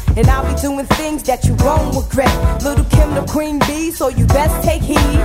[0.61, 2.33] Doing things that you won't regret.
[2.63, 5.19] Little Kim the queen bee, so you best take heed.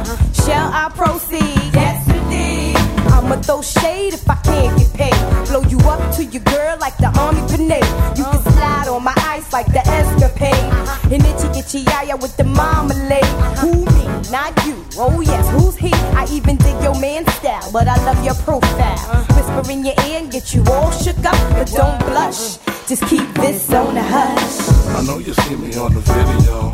[0.44, 1.72] Shall I proceed?
[1.72, 2.76] Yes, indeed.
[3.12, 5.48] I'ma throw shade if I can't get paid.
[5.48, 7.92] Blow you up to your girl like the army grenade.
[8.16, 10.72] You can slide on my ice like the escapade.
[11.12, 13.24] And itchy itchy yaya with the marmalade.
[13.60, 14.02] Who me?
[14.32, 14.82] not you.
[14.96, 15.92] Oh yes, who's he?
[16.16, 18.98] I even dig your man style, but I love your profile.
[19.36, 22.61] Whisper in your ear and get you all shook up, but don't blush.
[22.92, 24.68] Just keep this on the hush.
[24.94, 26.70] I know you see me on the video.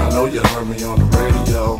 [0.00, 1.76] I know you heard me on the radio.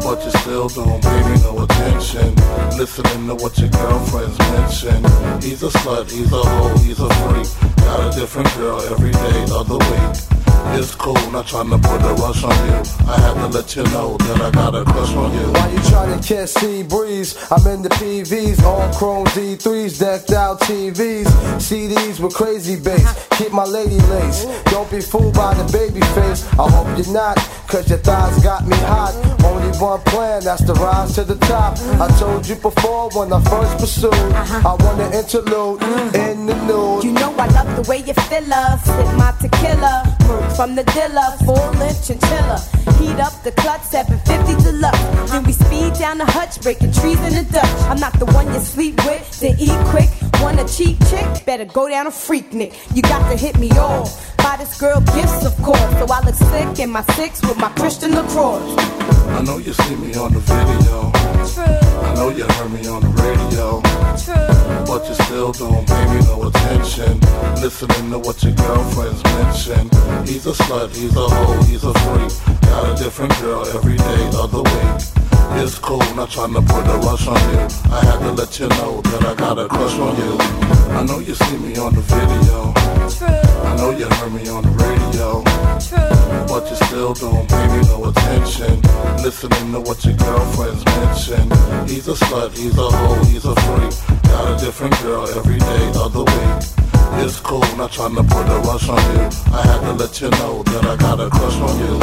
[0.00, 2.34] But you still don't pay me no attention.
[2.78, 5.04] Listening to what your girlfriends mention.
[5.42, 7.76] He's a slut, he's a hoe, he's a freak.
[7.84, 10.37] Got a different girl every day of the week.
[10.78, 12.78] It's cool, not trying to put a rush on you.
[13.08, 15.52] I had to let you know that I got a crush on you.
[15.52, 20.32] Why you trying to catch sea breeze, I'm in the PVs, all chrome D3s, decked
[20.32, 21.26] out TVs,
[21.58, 23.28] CDs with crazy bass.
[23.38, 24.44] Keep my lady lace.
[24.66, 26.46] Don't be fooled by the baby face.
[26.58, 29.14] I hope you're not, cause your thighs got me hot.
[29.44, 31.78] Only one plan, that's to rise to the top.
[32.00, 35.82] I told you before when I first pursued, I want to interlude
[36.14, 37.04] in the nude.
[37.04, 38.84] You know I love the way you fill us.
[38.84, 40.16] Sip my tequila.
[40.48, 41.28] Work from the dealer.
[41.44, 42.58] Full length chinchilla.
[42.98, 43.82] Heat up the clutch.
[43.82, 45.30] 750 deluxe.
[45.30, 46.60] Then we speed down the hutch.
[46.62, 47.88] Breaking trees in the dust.
[47.88, 49.40] I'm not the one you sleep with.
[49.40, 50.08] Then eat quick.
[50.40, 51.44] Want a cheap chick?
[51.44, 52.72] Better go down a freak nick.
[52.94, 54.36] You got to hit me off.
[54.38, 55.80] Buy this girl gifts, of course.
[55.98, 58.60] So I look sick in my six with my Christian LaCroix.
[59.36, 61.12] I know you see me on the video.
[61.52, 61.88] True.
[62.08, 63.82] I know you heard me on the radio.
[64.24, 64.86] True.
[64.86, 67.20] But you still don't pay me no attention.
[67.68, 69.90] Listening to what your girlfriends mention.
[70.24, 72.32] He's a slut, he's a hoe, he's a freak.
[72.62, 75.60] Got a different girl every day of the week.
[75.60, 77.60] It's cool, not trying to put a rush on you.
[77.92, 80.38] I had to let you know that I got a crush on you.
[80.96, 82.72] I know you see me on the video.
[83.12, 83.36] True.
[83.68, 85.44] I know you heard me on the radio.
[85.76, 86.48] True.
[86.48, 88.80] But you still don't pay me no attention.
[89.20, 91.44] Listening to what your girlfriends mention.
[91.86, 93.92] He's a slut, he's a hoe, he's a freak.
[94.24, 96.77] Got a different girl every day of the week.
[97.20, 99.28] It's cool, not trying to put a rush on you.
[99.52, 101.98] I had to let you know that I got a crush on you.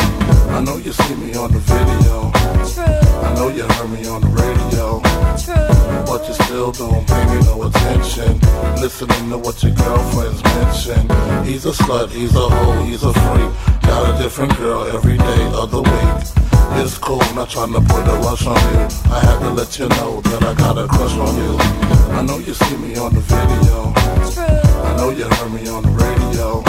[0.56, 2.32] I know you see me on the video.
[2.74, 2.84] True.
[3.26, 5.02] I know you heard me on the radio.
[5.40, 6.06] True.
[6.06, 8.40] But you still don't pay me no attention.
[8.82, 11.02] Listening to what your girlfriends mention.
[11.46, 13.82] He's a slut, he's a hoe, he's a freak.
[13.84, 16.46] Got a different girl every day of the week.
[16.82, 18.88] It's cool, not trying to put a rush on you.
[19.12, 21.58] I had to let you know that I got a crush on you.
[22.18, 23.94] I know you see me on the video.
[23.96, 24.45] I
[25.06, 26.62] know you heard me on the radio.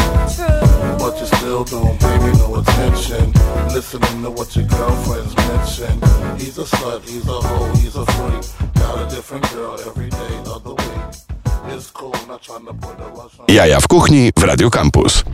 [0.99, 3.33] But you still don't pay me no attention.
[3.75, 5.95] Listening to what your girlfriends mention.
[6.39, 8.43] He's a slut, he's a hoe, he's a freak.
[8.75, 10.83] Got a different girl every day of the week.
[13.49, 15.25] Jaja w kuchni w Radio Campus.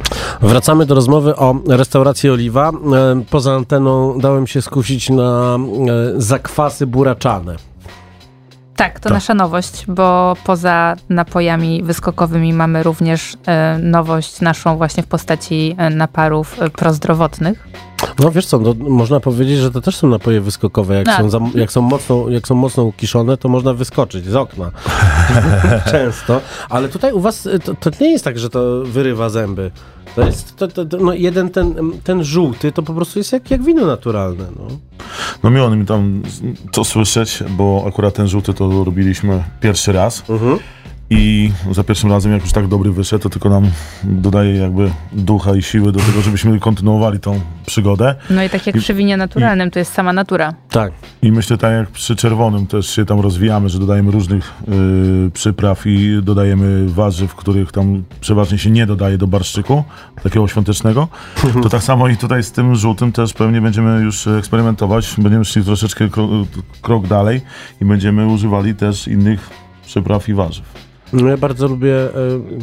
[0.42, 2.70] Wracamy do rozmowy o restauracji Oliwa.
[2.70, 7.56] E, Poza anteną dałem się skusić na e, zakwasy buraczane.
[8.76, 15.06] Tak, to nasza nowość, bo poza napojami wyskokowymi mamy również e, nowość naszą właśnie w
[15.06, 17.68] postaci e, naparów e, prozdrowotnych.
[18.18, 20.94] No wiesz co, no, można powiedzieć, że to też są napoje wyskokowe.
[20.94, 21.20] Jak, Tak.
[21.20, 24.70] są, za, jak, są mocno, jak są mocno ukiszone, to można wyskoczyć z okna.
[25.90, 26.40] Często.
[26.68, 29.70] Ale tutaj u was to, to nie jest tak, że to wyrywa zęby.
[30.16, 33.50] To jest, to, to, to, no jeden ten, ten żółty to po prostu jest jak,
[33.50, 34.44] jak wino naturalne.
[34.58, 34.66] No.
[35.42, 36.22] No miło mi tam
[36.72, 40.22] to słyszeć, bo akurat ten żółty to robiliśmy pierwszy raz.
[41.14, 43.70] I za pierwszym razem, jak już tak dobry wyszedł, to tylko nam
[44.04, 48.14] dodaje jakby ducha i siły do tego, żebyśmy kontynuowali tą przygodę.
[48.30, 50.54] No i tak jak I- przy winie naturalnym, to jest sama natura.
[50.70, 50.92] Tak.
[51.22, 54.52] I myślę tak jak przy czerwonym też się tam rozwijamy, że dodajemy różnych
[55.26, 59.84] y, przypraw i dodajemy warzyw, których tam przeważnie się nie dodaje do barszczyku,
[60.22, 61.08] takiego świątecznego.
[61.62, 65.14] To tak samo i tutaj z tym żółtym też pewnie będziemy już eksperymentować.
[65.18, 66.30] Będziemy szli troszeczkę krok,
[66.82, 67.40] krok dalej
[67.80, 69.50] i będziemy używali też innych
[69.86, 70.91] przypraw i warzyw.
[71.12, 72.10] No Ja bardzo lubię e,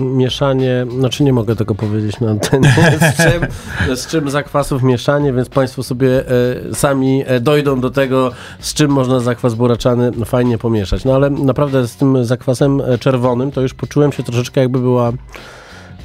[0.01, 2.73] mieszanie, znaczy nie mogę tego powiedzieć na antenie,
[3.13, 3.47] z czym,
[3.95, 6.23] z czym zakwasów mieszanie, więc Państwo sobie
[6.71, 11.05] e, sami e, dojdą do tego, z czym można zakwas buraczany fajnie pomieszać.
[11.05, 15.11] No ale naprawdę z tym zakwasem czerwonym to już poczułem się troszeczkę jakby była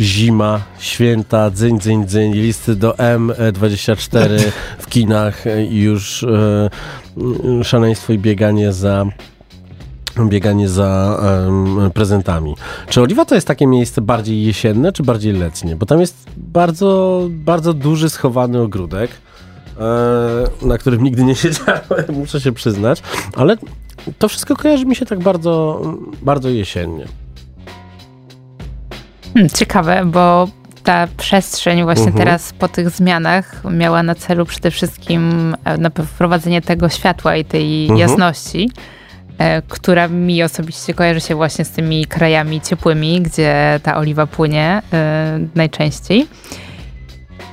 [0.00, 4.28] zima, święta, dzyń, dzyń, dzyń, listy do M24
[4.78, 6.26] w kinach i już
[7.16, 9.06] m, szaleństwo i bieganie za
[10.20, 12.56] bieganie za em, prezentami.
[12.88, 15.76] Czy Oliwa to jest takie miejsce bardziej jesienne, czy bardziej letnie?
[15.76, 19.10] Bo tam jest bardzo, bardzo duży schowany ogródek,
[19.80, 23.02] e, na którym nigdy nie siedziałem, muszę się przyznać,
[23.36, 23.56] ale
[24.18, 25.80] to wszystko kojarzy mi się tak bardzo,
[26.22, 27.04] bardzo jesiennie.
[29.34, 30.48] Hmm, ciekawe, bo
[30.84, 32.24] ta przestrzeń właśnie Mhm.
[32.24, 37.82] teraz po tych zmianach miała na celu przede wszystkim e, wprowadzenie tego światła i tej
[37.82, 37.98] Mhm.
[38.00, 39.03] jasności, e,
[39.68, 45.38] która mi osobiście kojarzy się właśnie z tymi krajami ciepłymi, gdzie ta oliwa płynie e,
[45.54, 46.26] najczęściej.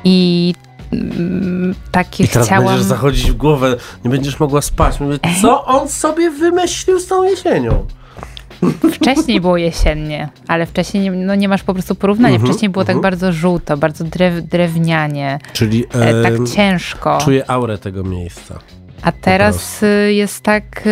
[0.03, 0.53] I
[0.93, 2.65] mm, takie I teraz chciałam...
[2.65, 3.75] będziesz zachodzić w głowę,
[4.05, 4.99] nie będziesz mogła spać.
[4.99, 7.85] Mówię, co on sobie wymyślił z tą jesienią?
[8.95, 12.35] Wcześniej było jesiennie, ale wcześniej nie, no nie masz po prostu porównania.
[12.35, 17.17] Mhm, Wcześniej było tak bardzo żółto, bardzo drew, drewnianie, Czyli e, tak ciężko.
[17.21, 18.59] czuję aurę tego miejsca.
[19.01, 20.89] A teraz y, jest tak,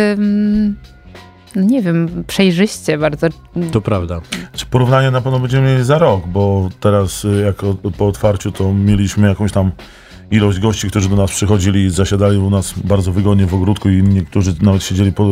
[1.56, 3.26] no nie wiem, przejrzyście bardzo.
[3.72, 4.20] To prawda.
[4.52, 7.56] Czy porównanie na pewno będziemy mieli za rok, bo teraz y, jak
[7.98, 9.72] po otwarciu to mieliśmy jakąś tam
[10.30, 14.02] ilość gości, którzy do nas przychodzili i zasiadali u nas bardzo wygodnie w ogródku i
[14.02, 15.26] niektórzy nawet siedzieli po,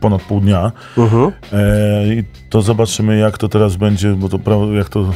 [0.00, 0.72] ponad pół dnia.
[0.98, 1.32] Mhm.
[1.52, 4.38] E, I to zobaczymy jak to teraz będzie, bo to
[4.72, 5.10] jak to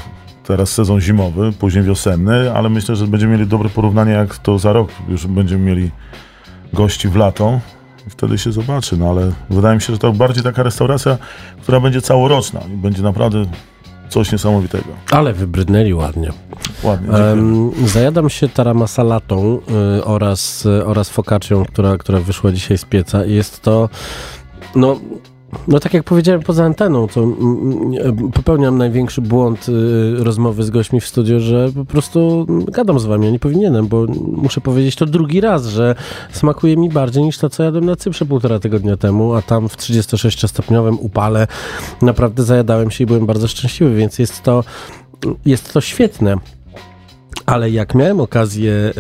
[0.45, 4.73] teraz sezon zimowy, później wiosenny, ale myślę, że będziemy mieli dobre porównanie jak to za
[4.73, 5.91] rok już będziemy mieli
[6.73, 7.61] gości w lato.
[8.07, 11.19] I Wtedy się zobaczy, no ale wydaje mi się, że to bardziej taka restauracja,
[11.63, 13.45] która będzie całoroczna i będzie naprawdę
[14.09, 14.85] coś niesamowitego.
[15.11, 16.33] Ale wybrydnęli ładnie.
[16.83, 17.15] Ładnie.
[17.15, 19.59] Em, zajadam się taramasalatą
[19.99, 23.25] y, oraz, y, oraz focaccią, która, która wyszła dzisiaj z pieca.
[23.25, 23.89] I Jest to,
[24.75, 25.01] no,
[25.69, 31.07] no tak jak powiedziałem poza anteną, mm, popełniam największy błąd y, rozmowy z gośćmi w
[31.07, 35.41] studiu, że po prostu gadam z wami, a nie powinienem, bo muszę powiedzieć to drugi
[35.41, 35.95] raz, że
[36.33, 39.77] smakuje mi bardziej niż to, co jadłem na Cyprze półtora tygodnia temu, a tam w
[39.77, 41.47] 36-stopniowym upale
[42.03, 44.65] naprawdę zajadałem się i byłem bardzo szczęśliwy, więc jest to,
[45.47, 46.37] jest to świetne.
[47.49, 48.93] Ale jak miałem okazję e,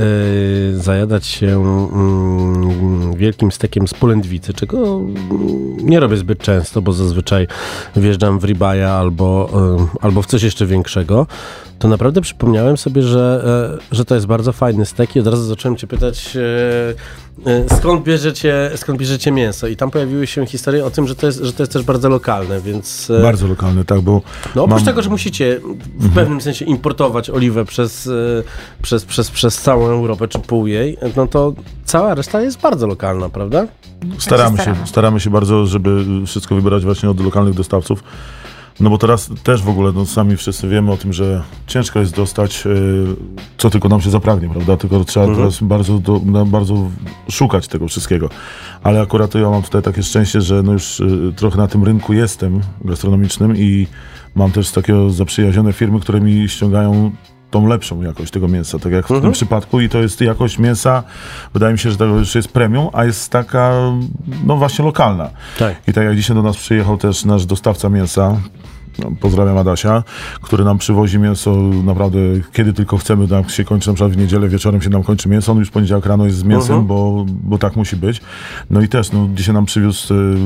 [0.80, 7.46] zajadać się mm, wielkim stekiem z polędwicy, czego mm, nie robię zbyt często, bo zazwyczaj
[7.96, 11.26] wjeżdżam w ribaja albo, e, albo w coś jeszcze większego,
[11.78, 13.44] to naprawdę przypomniałem sobie, że,
[13.90, 16.36] e, że to jest bardzo fajny stek i od razu zacząłem cię pytać,
[17.78, 19.66] skąd bierzecie, skąd bierzecie mięso?
[19.66, 22.08] I tam pojawiły się historie o tym, że to jest, że to jest też bardzo
[22.08, 23.12] lokalne, więc...
[23.22, 24.12] Bardzo lokalny, tak, bo
[24.54, 24.86] no oprócz mam- Mhm.
[24.86, 25.60] tego, że musicie
[25.98, 28.10] w pewnym sensie importować oliwę przez,
[28.82, 31.52] przez, przez, przez całą Europę czy pół jej, no to
[31.84, 33.66] cała reszta jest bardzo lokalna, prawda?
[34.18, 35.20] Staramy się, staramy.
[35.20, 38.02] się bardzo, żeby wszystko wybierać właśnie od lokalnych dostawców.
[38.80, 42.16] No bo teraz też w ogóle, no sami wszyscy wiemy o tym, że ciężko jest
[42.16, 42.70] dostać, e,
[43.58, 44.76] co tylko nam się zapragnie, prawda?
[44.76, 46.74] Tylko trzeba teraz bardzo, do, no, bardzo
[47.30, 48.28] szukać tego wszystkiego.
[48.82, 51.04] Ale akurat ja mam tutaj takie szczęście, że no już e,
[51.36, 53.86] trochę na tym rynku jestem gastronomicznym i
[54.34, 57.10] mam też takiego zaprzyjaźnione firmy, które mi ściągają
[57.50, 61.02] tą lepszą jakość tego mięsa, tak jak w tym przypadku i to jest jakość mięsa,
[61.54, 63.72] wydaje mi się, że to już jest premium, a jest taka,
[64.44, 65.30] no właśnie lokalna.
[65.58, 65.76] Tak.
[65.88, 68.36] I tak jak dzisiaj do nas przyjechał też nasz dostawca mięsa,
[69.20, 70.02] pozdrawiam Adasia,
[70.42, 71.50] który nam przywozi mięso
[71.84, 72.18] naprawdę
[72.52, 75.52] kiedy tylko chcemy, nam się kończy na przykład w niedzielę wieczorem się nam kończy mięso,
[75.52, 76.86] on już w poniedziałek rano jest z mięsem, Mhm.
[76.86, 78.20] bo, bo tak musi być.
[78.70, 80.36] No i też, no dzisiaj nam przywiózł y,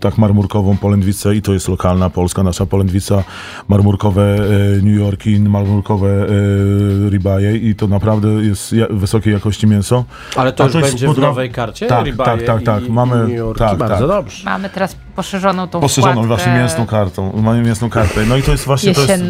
[0.00, 3.24] tak marmurkową polędwicę i to jest lokalna polska, nasza polędwica,
[3.68, 4.36] marmurkowe
[4.78, 10.04] y, New Yorki, marmurkowe y, ribaje i to naprawdę jest ja, wysokiej jakości mięso.
[10.36, 11.86] Ale to A już będzie w podra- nowej karcie?
[11.86, 12.86] Tak, tak, tak, tak.
[12.88, 13.58] i- Mamy- i New Yorki.
[13.58, 14.08] tak, Bardzo tak.
[14.08, 14.44] dobrze.
[14.44, 17.32] Mamy teraz poszerzoną tą Poszerzoną wkładkę właśnie mięsną kartą.
[17.42, 18.01] Mamy mięsną kartę.
[18.28, 19.22] No i to jest właśnie to, jest,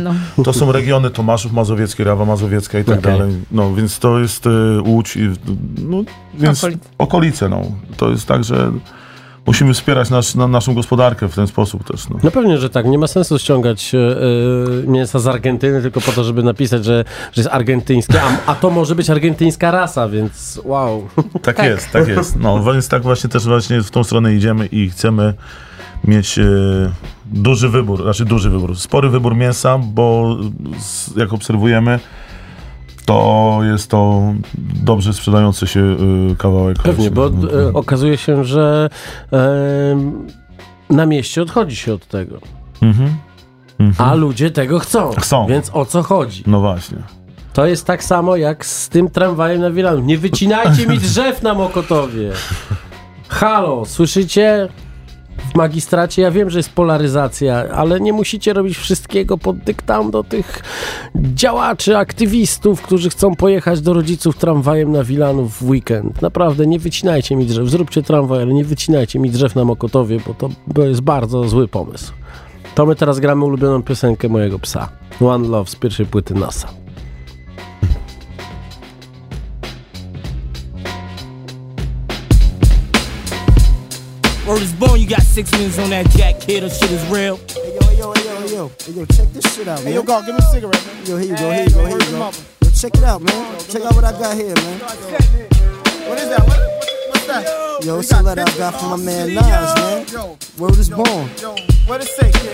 [0.45, 3.13] to są regiony Tomaszów Mazowiecki, Rawa Mazowiecka i tak Okej.
[3.19, 3.35] dalej.
[3.51, 5.31] No więc to jest y, Łódź i
[5.79, 6.03] no,
[6.35, 6.89] więc Okolice.
[6.99, 7.49] okolice.
[7.49, 7.63] no.
[7.97, 8.73] To jest tak, że
[9.47, 12.09] musimy wspierać nasz, na, naszą gospodarkę w ten sposób też.
[12.09, 12.17] No.
[12.23, 12.87] No pewnie, że tak.
[12.87, 17.43] Nie ma sensu ściągać e, mięsa z Argentyny tylko po to, żeby napisać, że, że
[17.43, 21.09] jest argentyńskie, a, a to może być argentyńska rasa, więc wow.
[21.43, 21.67] Tak, Tak.
[21.67, 22.37] jest, tak jest.
[22.41, 25.35] No więc tak właśnie też właśnie w tą stronę idziemy i chcemy
[26.05, 26.45] mieć e,
[27.33, 30.37] duży wybór, znaczy duży wybór, spory wybór mięsa, bo
[31.17, 32.01] jak obserwujemy,
[33.05, 34.23] to jest to
[34.85, 36.79] dobrze sprzedający się e, kawałek.
[36.79, 37.31] Pewnie, bo e,
[37.75, 38.91] okazuje się, że
[39.33, 40.13] e,
[40.91, 42.39] na mieście odchodzi się od tego.
[42.83, 43.17] mhm.
[43.79, 44.09] Mhm.
[44.11, 45.11] A ludzie tego chcą.
[45.19, 45.47] Chcą.
[45.47, 46.43] Więc o co chodzi?
[46.47, 46.99] No właśnie.
[47.53, 50.01] To jest tak samo jak z tym tramwajem na Wilanu.
[50.01, 52.33] Nie wycinajcie mi drzew na Mokotowie.
[53.29, 54.69] Halo, słyszycie?
[55.51, 60.63] W magistracie ja wiem, że jest polaryzacja, ale nie musicie robić wszystkiego pod dyktando tych
[61.15, 66.23] działaczy, aktywistów, którzy chcą pojechać do rodziców tramwajem na Wilanów w weekend.
[66.23, 67.69] Naprawdę, nie wycinajcie mi drzew.
[67.69, 70.35] Zróbcie tramwaj, ale nie wycinajcie mi drzew na Mokotowie, bo
[70.75, 72.13] to jest bardzo zły pomysł.
[72.75, 74.89] To my teraz gramy ulubioną piosenkę mojego psa.
[75.21, 76.82] One Love z pierwszej płyty NASA.
[84.53, 86.63] Word is born, you got six minutes on that jack, kid.
[86.63, 87.39] That shit is real.
[87.39, 88.73] Hey, yo, hey, yo, hey, yo, hey, yo.
[88.85, 89.87] Hey, yo, check this shit out, man.
[89.87, 91.07] Hey, yo, God, give me a cigarette, man.
[91.07, 92.33] Yo, here you go, here you go, here you go.
[92.61, 93.61] Yo, check it out, man.
[93.61, 94.81] Check out what I got here, man.
[96.07, 96.41] What is that?
[96.41, 97.72] What, what, what's that?
[97.85, 100.39] Yo, it's a letter I got from my man Nas, man.
[100.57, 101.29] Word is born.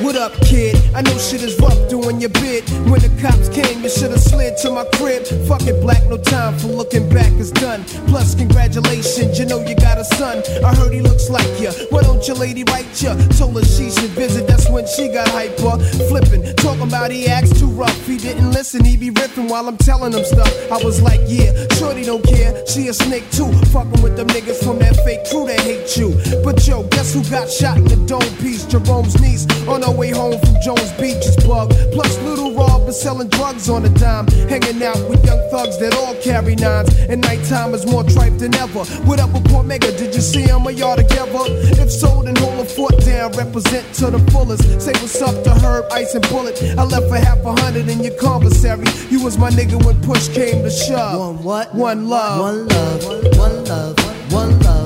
[0.01, 0.75] What up, kid?
[0.95, 2.65] I know shit is rough doing your bid.
[2.89, 5.27] When the cops came, you should have slid to my crib.
[5.47, 7.85] Fuck it, black, no time for looking back, it's done.
[8.09, 10.43] Plus, congratulations, you know you got a son.
[10.65, 11.73] I heard he looks like you.
[11.91, 13.13] Why don't your lady write you?
[13.37, 15.77] Told her she should visit, that's when she got hyper.
[16.09, 18.07] Flipping, talking about he acts too rough.
[18.07, 20.51] He didn't listen, he be ripping while I'm telling him stuff.
[20.73, 22.65] I was like, yeah, shorty don't care.
[22.67, 23.53] She a snake too.
[23.77, 26.15] Fucking with them niggas from that fake crew that hate you.
[26.45, 28.65] But yo, guess who got shot in the dome piece?
[28.67, 31.71] Jerome's niece on her way home from Jones Beach is bug.
[31.93, 34.27] Plus, little Rob is selling drugs on a dime.
[34.49, 36.95] Hanging out with young thugs that all carry nines.
[37.09, 38.85] And nighttime is more tripe than ever.
[39.09, 39.91] What up with Port Mega?
[39.97, 41.45] Did you see him or y'all together?
[41.83, 43.33] If so, then hold a foot down.
[43.33, 44.63] Represent to the fullest.
[44.81, 46.63] Say what's up to Herb, Ice, and Bullet.
[46.77, 48.87] I left for half a hundred in your commissary.
[49.11, 51.19] You was my nigga when push came to shove.
[51.19, 51.75] One what?
[51.75, 52.41] One love.
[52.41, 53.05] One love.
[53.05, 53.39] One love.
[53.39, 54.33] One love.
[54.33, 54.78] One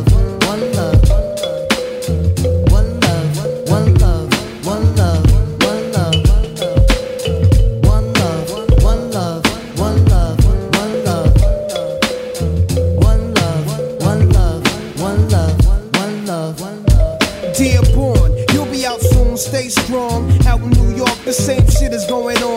[19.72, 20.30] strong.
[20.46, 22.51] Out in New York, the same shit is going on.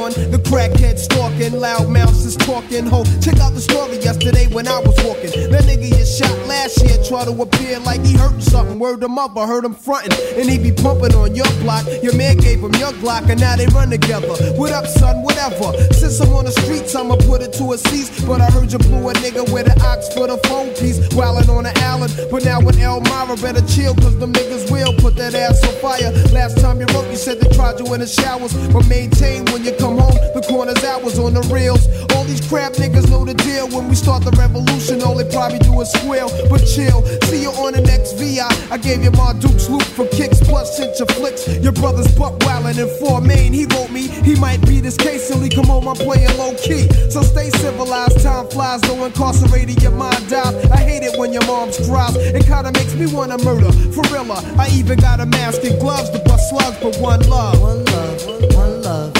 [0.66, 2.88] Crackhead stalking, loud mouths is talking.
[2.88, 5.30] Ho, check out the story yesterday when I was walking.
[5.52, 8.80] That nigga you shot last year try to appear like he hurt something.
[8.80, 10.14] Word him up, I heard him frontin'.
[10.40, 11.86] And he be pumping on your block.
[12.02, 14.34] Your man gave him your Glock, and now they run together.
[14.58, 15.22] What up, son?
[15.22, 15.78] Whatever.
[15.94, 18.26] Since I'm on the streets, I'ma put it to a cease.
[18.26, 20.98] But I heard you blew a nigga with an ox for the phone piece.
[21.14, 22.10] Wildin' on the island.
[22.32, 26.10] But now with Elmira, better chill, cause them niggas will put that ass on fire.
[26.34, 28.54] Last time you wrote, you said they tried you in the showers.
[28.74, 31.84] But maintain when you come home, the corner's on the reels.
[32.16, 33.68] All these crap niggas know the deal.
[33.68, 36.32] When we start the revolution, all they probably do is squeal.
[36.48, 38.48] But chill, see you on the next VI.
[38.72, 41.44] I gave you my Duke's loop for kicks, plus sent your flicks.
[41.60, 43.52] Your brother's buck wildin' in four main.
[43.52, 45.88] He wrote me, he might be this case till he come home.
[45.88, 46.88] I'm playing low key.
[47.12, 50.56] So stay civilized, time flies, though incarcerated, your mind dies.
[50.72, 52.16] I hate it when your mom's cries.
[52.16, 53.72] It kinda makes me wanna murder.
[53.92, 57.22] For real, uh, I even got a mask and gloves to bust slugs, but one
[57.28, 57.60] love.
[57.60, 58.56] One love.
[58.56, 59.15] One love.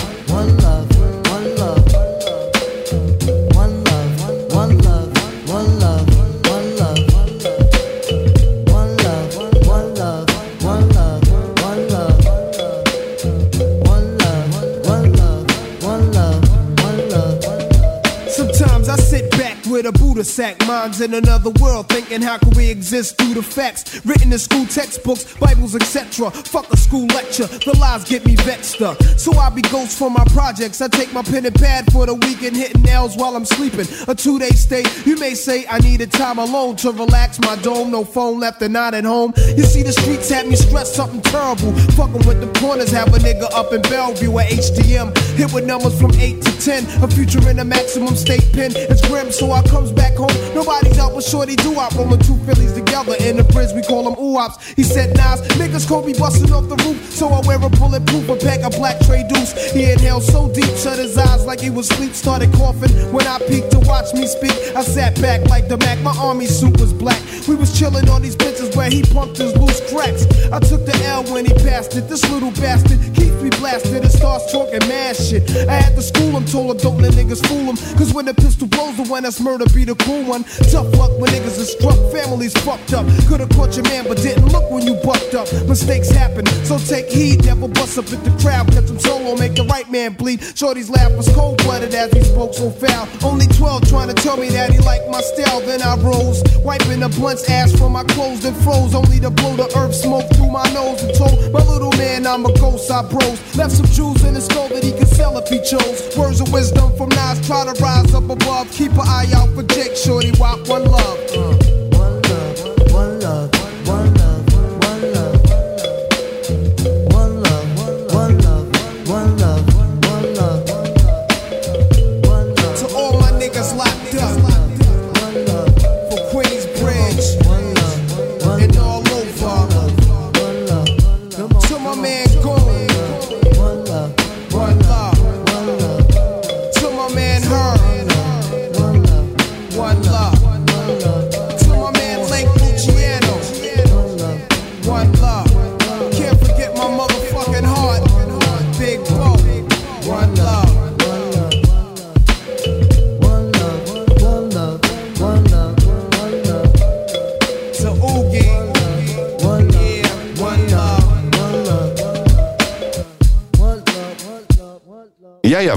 [19.86, 24.32] the sack, minds in another world, thinking how can we exist through the facts written
[24.32, 26.32] in school textbooks, Bibles, etc.
[26.32, 29.02] Fuck a school lecture, the lies get me vexed up.
[29.18, 30.82] So I be ghost for my projects.
[30.82, 33.88] I take my pen and pad for the weekend, hitting nails while I'm sleeping.
[34.08, 37.92] A two day stay, you may say I needed time alone to relax my dome.
[37.92, 39.34] No phone left and not at home.
[39.36, 41.74] You see, the streets had me stressed something terrible.
[41.98, 45.18] Fucking with the corners, have a nigga up in Bellevue at HDM.
[45.36, 47.04] Hit with numbers from 8 to 10.
[47.04, 48.72] A future in a maximum state pen.
[48.76, 50.30] It's grim, so I comes back home.
[50.54, 53.74] Nobody's out with Shorty do I rolling two Phillies together in the bridge.
[53.74, 54.74] We call them oops.
[54.74, 57.12] He said, Nas, niggas me busting off the roof.
[57.12, 59.54] So I wear a bulletproof, a pack of black tray deuce.
[59.72, 62.14] He inhaled so deep, shut his eyes like he was asleep.
[62.14, 64.54] Started coughing when I peeked to watch me speak.
[64.76, 66.00] I sat back like the Mac.
[66.00, 67.22] My army suit was black.
[67.48, 70.26] We was chilling on these benches where he pumped his loose cracks.
[70.52, 72.08] I took the L when he passed it.
[72.10, 75.44] This little bastard keeps me blasted and starts talking mad shit.
[75.68, 77.78] I had to school him, told him don't let niggas fool him.
[77.98, 80.44] Cause when the pistol blows, the one that's murder be the cool one.
[80.72, 83.06] Tough luck when niggas are struck, families fucked up.
[83.28, 85.52] Could've caught your man, but didn't look when you bucked up.
[85.68, 87.46] Mistakes happen, so take heed.
[87.46, 90.42] Never bust up at the crowd, catch him solo, make the right man bleed.
[90.56, 93.08] Shorty's laugh was cold blooded as he spoke so foul.
[93.24, 95.62] Only 12 trying to tell me that he liked my style.
[95.62, 98.94] Then I rose, wiping the blunt's asked for my clothes, and froze.
[98.94, 102.46] Only to blow the earth smoke through my nose and told my little man I'm
[102.46, 102.92] a ghost.
[102.92, 106.16] I bros left some jewels in his skull that he could sell if he chose.
[106.16, 108.72] Words of wisdom from Nas, try to rise up above.
[108.72, 111.20] Keep an eye out for Jake Shorty, walk one love.
[111.36, 111.75] Uh.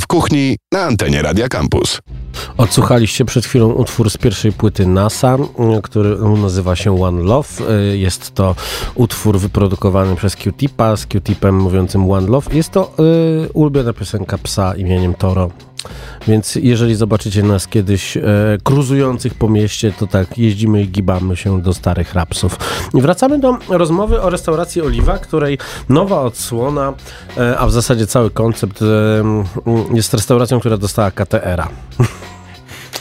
[0.00, 2.00] W kuchni na antenie Radia Campus.
[2.56, 5.36] Odsłuchaliście przed chwilą utwór z pierwszej płyty NASA,
[5.78, 7.48] y, który nazywa się One Love.
[7.92, 8.54] Y, Jest to
[8.94, 12.54] utwór wyprodukowany przez Q-Tipa, z Q-Tipem mówiącym One Love.
[12.56, 12.92] Jest to
[13.44, 15.50] y, ulubiona piosenka psa imieniem Toro.
[16.28, 18.22] Więc jeżeli zobaczycie nas kiedyś e,
[18.64, 22.56] cruzujących po mieście, to tak jeździmy i gibamy się do starych rapsów.
[22.94, 25.58] I wracamy do rozmowy o restauracji Oliwa, której
[25.88, 26.92] nowa odsłona,
[27.36, 28.86] e, a w zasadzie cały koncept e,
[29.94, 31.68] jest restauracją, która dostała KTR-a.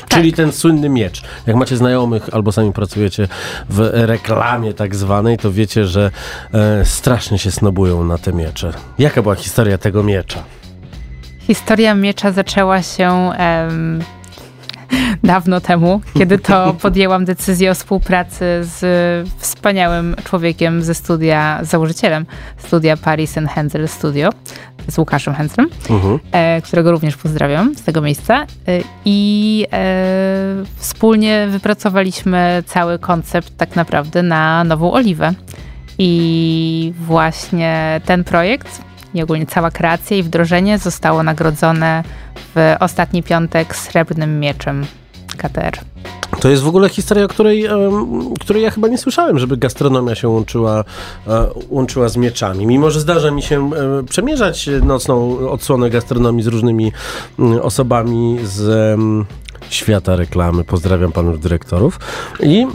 [0.07, 1.23] Czyli ten słynny miecz.
[1.47, 3.27] Jak macie znajomych albo sami pracujecie
[3.69, 6.11] w reklamie tak zwanej, to wiecie, że
[6.53, 8.73] e, strasznie się snobują na te miecze.
[8.99, 10.43] Jaka była historia tego miecza?
[11.47, 14.03] Historia miecza zaczęła się em,
[15.23, 22.25] dawno temu, kiedy to podjęłam decyzję o współpracy z wspaniałym człowiekiem ze studia, założycielem
[22.57, 24.29] studia Paris and Hensel Studio,
[24.87, 25.69] z Łukaszem Henslem,
[26.31, 28.41] e, którego również pozdrawiam z tego miejsca.
[28.43, 28.45] E,
[29.05, 35.33] I e, wspólnie wypracowaliśmy cały koncept tak naprawdę na nową oliwę.
[35.97, 42.03] I właśnie ten projekt i ogólnie cała kreacja i wdrożenie zostało nagrodzone
[42.55, 44.85] w ostatni piątek srebrnym mieczem
[45.37, 45.79] KTR.
[46.39, 47.67] To jest w ogóle historia, której,
[48.39, 50.83] której ja chyba nie słyszałem, żeby gastronomia się łączyła,
[51.27, 52.67] e, łączyła z mieczami.
[52.67, 56.91] Mimo, że zdarza mi się e, przemierzać nocną odsłonę gastronomii z różnymi
[57.61, 58.99] osobami z
[59.69, 60.63] świata reklamy.
[60.63, 61.99] Pozdrawiam panów dyrektorów.
[62.39, 62.67] I e,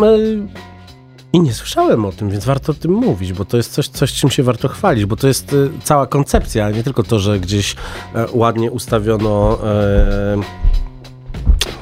[1.32, 4.12] i nie słyszałem o tym, więc warto o tym mówić, bo to jest coś, coś
[4.12, 7.40] czym się warto chwalić, bo to jest y, cała koncepcja, a nie tylko to, że
[7.40, 7.76] gdzieś
[8.14, 10.40] e, ładnie ustawiono e,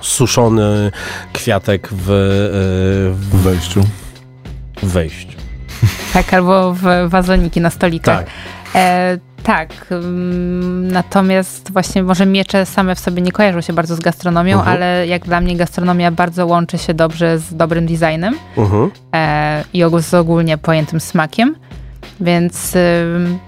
[0.01, 0.93] suszony
[1.33, 2.15] kwiatek w, e,
[3.15, 3.81] w wejściu.
[4.83, 5.39] W wejściu.
[6.13, 8.19] Tak, albo w wazoniki na stolikach.
[8.19, 8.29] Tak.
[8.75, 14.01] E, tak, ym, natomiast właśnie może miecze same w sobie nie kojarzą się bardzo z
[14.01, 14.77] gastronomią, Mhm.
[14.77, 18.91] ale jak dla mnie gastronomia bardzo łączy się dobrze z dobrym designem Mhm.
[19.15, 21.57] e, i z ogólnie pojętym smakiem,
[22.21, 23.39] więc ym,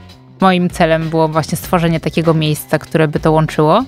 [0.40, 3.84] moim celem było właśnie stworzenie takiego miejsca, które by to łączyło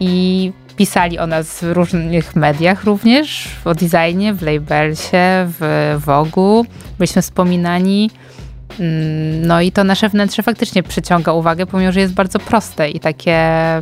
[0.00, 6.66] i pisali o nas w różnych mediach również, o designie, w Labelsie, w Wogu,
[6.98, 8.10] byliśmy wspominani.
[8.80, 13.00] Mm, No i to nasze wnętrze faktycznie przyciąga uwagę, pomimo że jest bardzo proste i
[13.00, 13.36] takie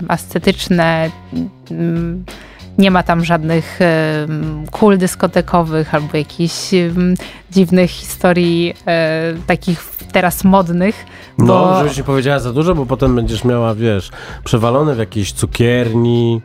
[0.08, 1.10] ascetyczne.
[1.70, 2.24] mm,
[2.78, 6.70] Nie ma tam żadnych em, kul dyskotekowych albo jakichś
[7.50, 11.06] dziwnych historii e, takich teraz modnych.
[11.38, 14.10] No, bo żebyś nie powiedziała za dużo, bo potem będziesz miała, wiesz,
[14.44, 16.40] przewalone w jakiejś cukierni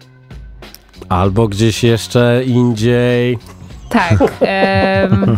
[1.10, 3.38] albo gdzieś jeszcze indziej.
[3.90, 4.20] tak.
[4.42, 5.38] em,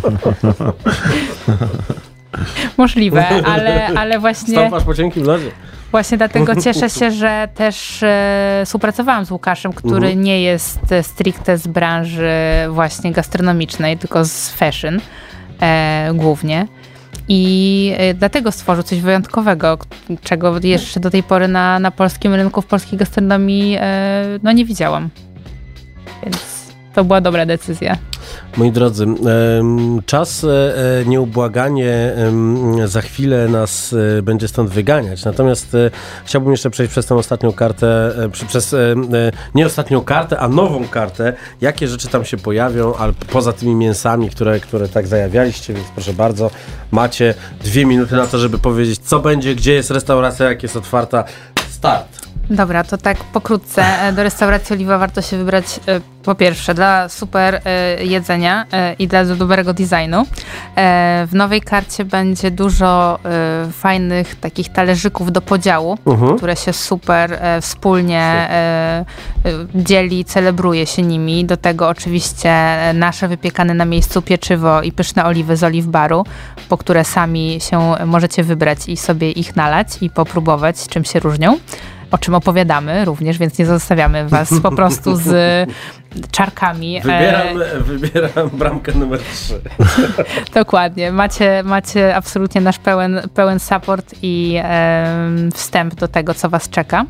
[2.78, 4.54] możliwe, ale, ale właśnie.
[4.54, 5.50] Stąpasz po cienkim lodzie.
[5.90, 10.22] Właśnie dlatego cieszę się, że też e, współpracowałam z Łukaszem, który Mhm.
[10.22, 12.30] nie jest e, stricte z branży
[12.70, 15.00] właśnie gastronomicznej, tylko z fashion
[15.60, 16.66] e, głównie.
[17.28, 19.78] I e, dlatego stworzył coś wyjątkowego,
[20.22, 24.64] czego jeszcze do tej pory na, na polskim rynku, w polskiej gastronomii e, no nie
[24.64, 25.08] widziałam.
[26.24, 26.53] Więc
[26.94, 27.98] to była dobra decyzja.
[28.56, 29.06] Moi drodzy,
[30.06, 30.48] czas e,
[31.00, 32.14] e, nieubłaganie
[32.84, 35.24] za chwilę nas e, będzie stąd wyganiać.
[35.24, 35.76] Natomiast
[36.24, 38.12] chciałbym jeszcze przejść przez tę ostatnią kartę,
[38.48, 38.74] przez
[39.54, 41.32] nie ostatnią kartę, a nową kartę.
[41.60, 46.12] Jakie rzeczy tam się pojawią, ale poza tymi mięsami, które, które tak zajawialiście, więc proszę
[46.12, 46.50] bardzo,
[46.90, 47.34] macie
[47.64, 51.24] dwie minuty na to, żeby powiedzieć, co będzie, gdzie jest restauracja, jak jest otwarta.
[51.70, 52.33] Start.
[52.50, 53.84] Dobra, to tak pokrótce.
[54.02, 58.66] E, Do restauracji Oliwa warto się wybrać e, po pierwsze dla super e, jedzenia
[58.98, 60.26] i dla dobrego designu.
[61.26, 63.18] W nowej karcie będzie dużo
[63.72, 66.36] fajnych takich talerzyków do podziału, Mhm.
[66.36, 68.48] które się super wspólnie
[69.74, 71.44] dzieli, celebruje się nimi.
[71.44, 76.24] Do tego oczywiście nasze wypiekane na miejscu pieczywo i pyszne oliwy z oliw baru,
[76.68, 81.58] po które sami się możecie wybrać i sobie ich nalać i popróbować, czym się różnią
[82.14, 85.28] o czym opowiadamy również, więc nie zostawiamy was po prostu z
[86.36, 86.96] czarkami.
[86.96, 87.46] E, Wybieram,
[87.80, 89.60] wybieram bramkę numer 3.
[90.54, 91.12] Dokładnie.
[91.12, 94.60] Macie, macie absolutnie nasz pełen, pełen support i
[95.54, 97.04] wstęp do tego, co was czeka.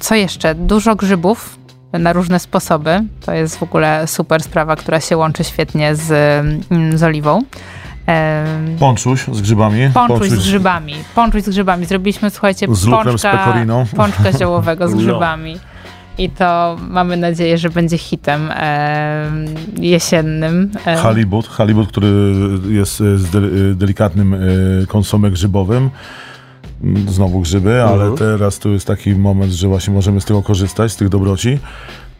[0.00, 0.54] Co jeszcze?
[0.54, 1.58] Dużo grzybów
[1.92, 3.00] na różne sposoby.
[3.26, 6.06] To jest w ogóle super sprawa, która się łączy świetnie z,
[6.94, 7.42] z oliwą.
[8.06, 9.90] Em, Ponczuś z grzybami.
[9.94, 10.94] Ponczuś z grzybami.
[11.14, 11.86] Ponczuś z grzybami.
[11.86, 13.86] Zrobiliśmy, słuchajcie, Z lukrem z pączka, pekoriną.
[13.96, 14.96] pączka ziołowego z No.
[14.96, 15.56] grzybami.
[16.18, 19.44] I to mamy nadzieję, że będzie hitem em,
[19.78, 20.70] jesiennym.
[20.86, 22.08] Em, Halibut, halibut, który
[22.68, 24.38] jest e, z de, e, delikatnym e,
[24.86, 25.90] konsomem grzybowym.
[27.08, 28.16] znowu grzyby, ale Mhm.
[28.16, 31.58] teraz tu jest taki moment, że właśnie możemy z tego korzystać, z tych dobroci.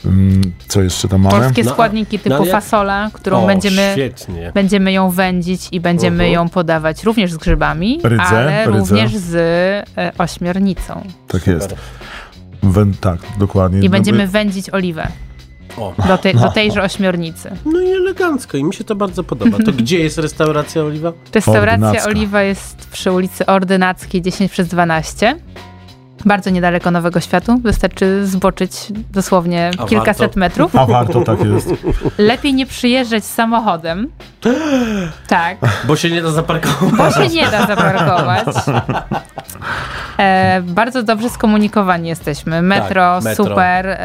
[0.06, 1.38] Mm, Co jeszcze tam mamy?
[1.40, 4.50] Polskie No, składniki typu no, fasola, którą O, będziemy, świetnie.
[4.54, 6.32] będziemy ją wędzić i będziemy Mhm.
[6.32, 8.78] ją podawać również z grzybami, Rydze, ale rydze.
[8.78, 9.34] również z
[9.98, 11.02] e, ośmiornicą.
[11.28, 11.74] Tak jest.
[12.62, 13.80] Wę- tak, dokładnie.
[13.80, 15.08] I No, będziemy wędzić oliwę
[15.76, 15.94] O.
[16.08, 17.50] do, tej, do tejże ośmiornicy.
[17.64, 19.58] No i elegancko i mi się to bardzo podoba.
[19.64, 21.12] To gdzie jest restauracja Oliwa?
[21.34, 22.08] Restauracja Ordynacka.
[22.10, 25.36] Oliwa jest przy ulicy Ordynackiej 10 przez 12.
[26.24, 27.58] Bardzo niedaleko Nowego Światu.
[27.58, 28.72] Wystarczy zboczyć
[29.12, 30.40] dosłownie A kilkaset warto?
[30.40, 30.76] metrów.
[30.76, 31.68] A warto, tak jest.
[32.18, 34.08] Lepiej nie przyjeżdżać samochodem.
[35.26, 36.92] Tak, Bo się nie da zaparkować.
[36.96, 38.44] bo się nie da zaparkować.
[40.18, 42.62] E, bardzo dobrze skomunikowani jesteśmy.
[42.62, 43.44] Metro, Tak, metro.
[43.44, 43.86] super.
[43.86, 43.96] E,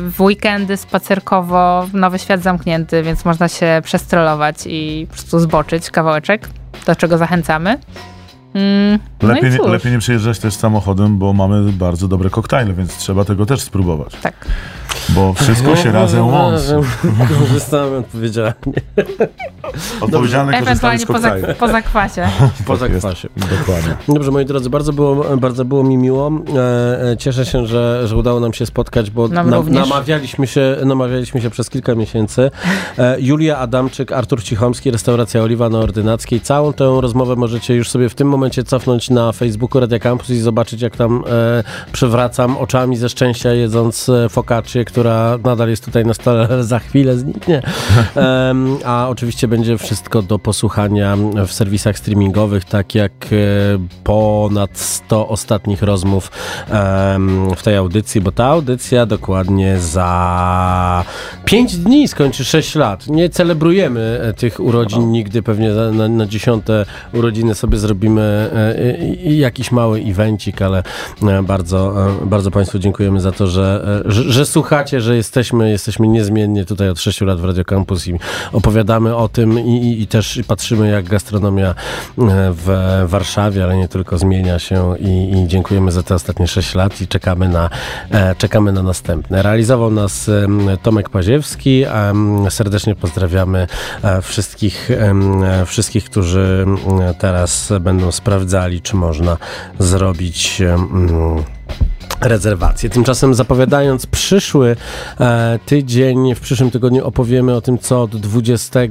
[0.00, 6.48] w weekendy spacerkowo, Nowy Świat zamknięty, więc można się przestrolować i po prostu zboczyć kawałeczek,
[6.86, 7.78] do czego zachęcamy.
[8.54, 12.72] Mm, no Lepiej, i nie, lepiej nie przyjeżdżać też samochodem, bo mamy bardzo dobre koktajle,
[12.72, 14.16] więc trzeba tego też spróbować.
[14.22, 14.46] Tak.
[15.08, 16.80] Bo wszystko się razem łączy.
[17.38, 18.52] Korzystamy odpowiedzialnie.
[20.00, 21.46] Odpowiedzialny korzystanie Ewentualnie z po, koktajli.
[21.46, 22.28] zak- po zakwasie.
[22.66, 23.02] Po Tak jest.
[23.02, 23.28] zakwasie.
[23.36, 23.96] Dokładnie.
[24.08, 26.30] Dobrze, moi drodzy, bardzo było, bardzo było mi miło.
[26.56, 29.88] E, e, Cieszę się, że, że udało nam się spotkać, bo Nam również.
[29.88, 32.50] namawialiśmy, się, namawialiśmy się przez kilka miesięcy.
[32.98, 36.40] E, Julia Adamczyk, Artur Cichomski, restauracja Oliwa na Ordynackiej.
[36.40, 40.40] Całą tę rozmowę możecie już sobie w tym momencie cofnąć na Facebooku Radia Campus i
[40.40, 46.14] zobaczyć, jak tam e, przewracam oczami ze szczęścia, jedząc focaccię, która nadal jest tutaj na
[46.14, 47.62] stole, ale za chwilę zniknie.
[48.16, 51.16] Em, a oczywiście będzie wszystko do posłuchania
[51.46, 53.36] w serwisach streamingowych, tak jak e,
[54.04, 56.30] ponad 100 ostatnich rozmów
[56.70, 61.04] em, w tej audycji, bo ta audycja dokładnie za
[61.44, 63.06] 5 dni skończy 6 lat.
[63.06, 68.50] Nie celebrujemy e, tych urodzin nigdy, pewnie na, na, dziesiąte urodziny sobie zrobimy
[69.22, 70.82] e, jakiś mały evencik, ale
[71.42, 76.88] bardzo, bardzo Państwu dziękujemy za to, że, że, że słuchacie, że jesteśmy, jesteśmy niezmiennie tutaj
[76.88, 78.14] od 6 lat w Radio Campus i
[78.52, 81.74] opowiadamy o tym i, i, i też patrzymy, jak gastronomia e,
[82.52, 87.00] w Warszawie, ale nie tylko zmienia się i, i dziękujemy za te ostatnie 6 lat
[87.00, 87.70] i czekamy na,
[88.10, 89.42] e, czekamy na następne.
[89.42, 90.30] Realizował nas
[90.82, 91.84] Tomek Paziewski.
[92.48, 93.66] Serdecznie pozdrawiamy
[94.02, 94.90] e, wszystkich,
[95.66, 96.66] wszystkich, którzy
[97.18, 99.36] teraz będą sprawdzali, czy można
[99.78, 101.08] zrobić em,
[102.20, 102.90] rezerwacje.
[102.90, 104.76] Tymczasem zapowiadając przyszły
[105.20, 108.88] e, tydzień, w przyszłym tygodniu opowiemy o tym, co od 20 e,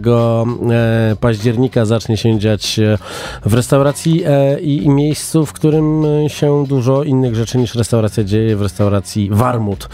[1.19, 2.97] października zacznie się dziać e,
[3.45, 8.55] w restauracji e, i, i miejscu, w którym się dużo innych rzeczy niż restauracja dzieje,
[8.55, 9.89] w restauracji Warmut.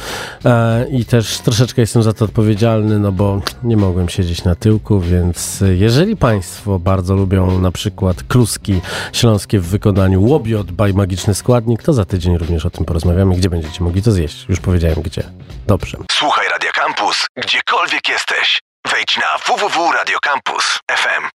[0.45, 4.99] E, I też troszeczkę jestem za to odpowiedzialny, no bo nie mogłem siedzieć na tyłku,
[4.99, 8.81] więc jeżeli Państwo bardzo lubią na przykład kluski
[9.13, 13.49] śląskie w wykonaniu łobiot by Magiczny Składnik, to za tydzień również o tym porozmawiamy, gdzie
[13.49, 14.45] będziecie mogli to zjeść.
[14.49, 15.23] Już powiedziałem gdzie.
[15.67, 15.97] Dobrze.
[16.11, 18.59] Słuchaj Radio Campus, gdziekolwiek jesteś.
[18.91, 21.29] Wejdź na www.radiocampus.fm.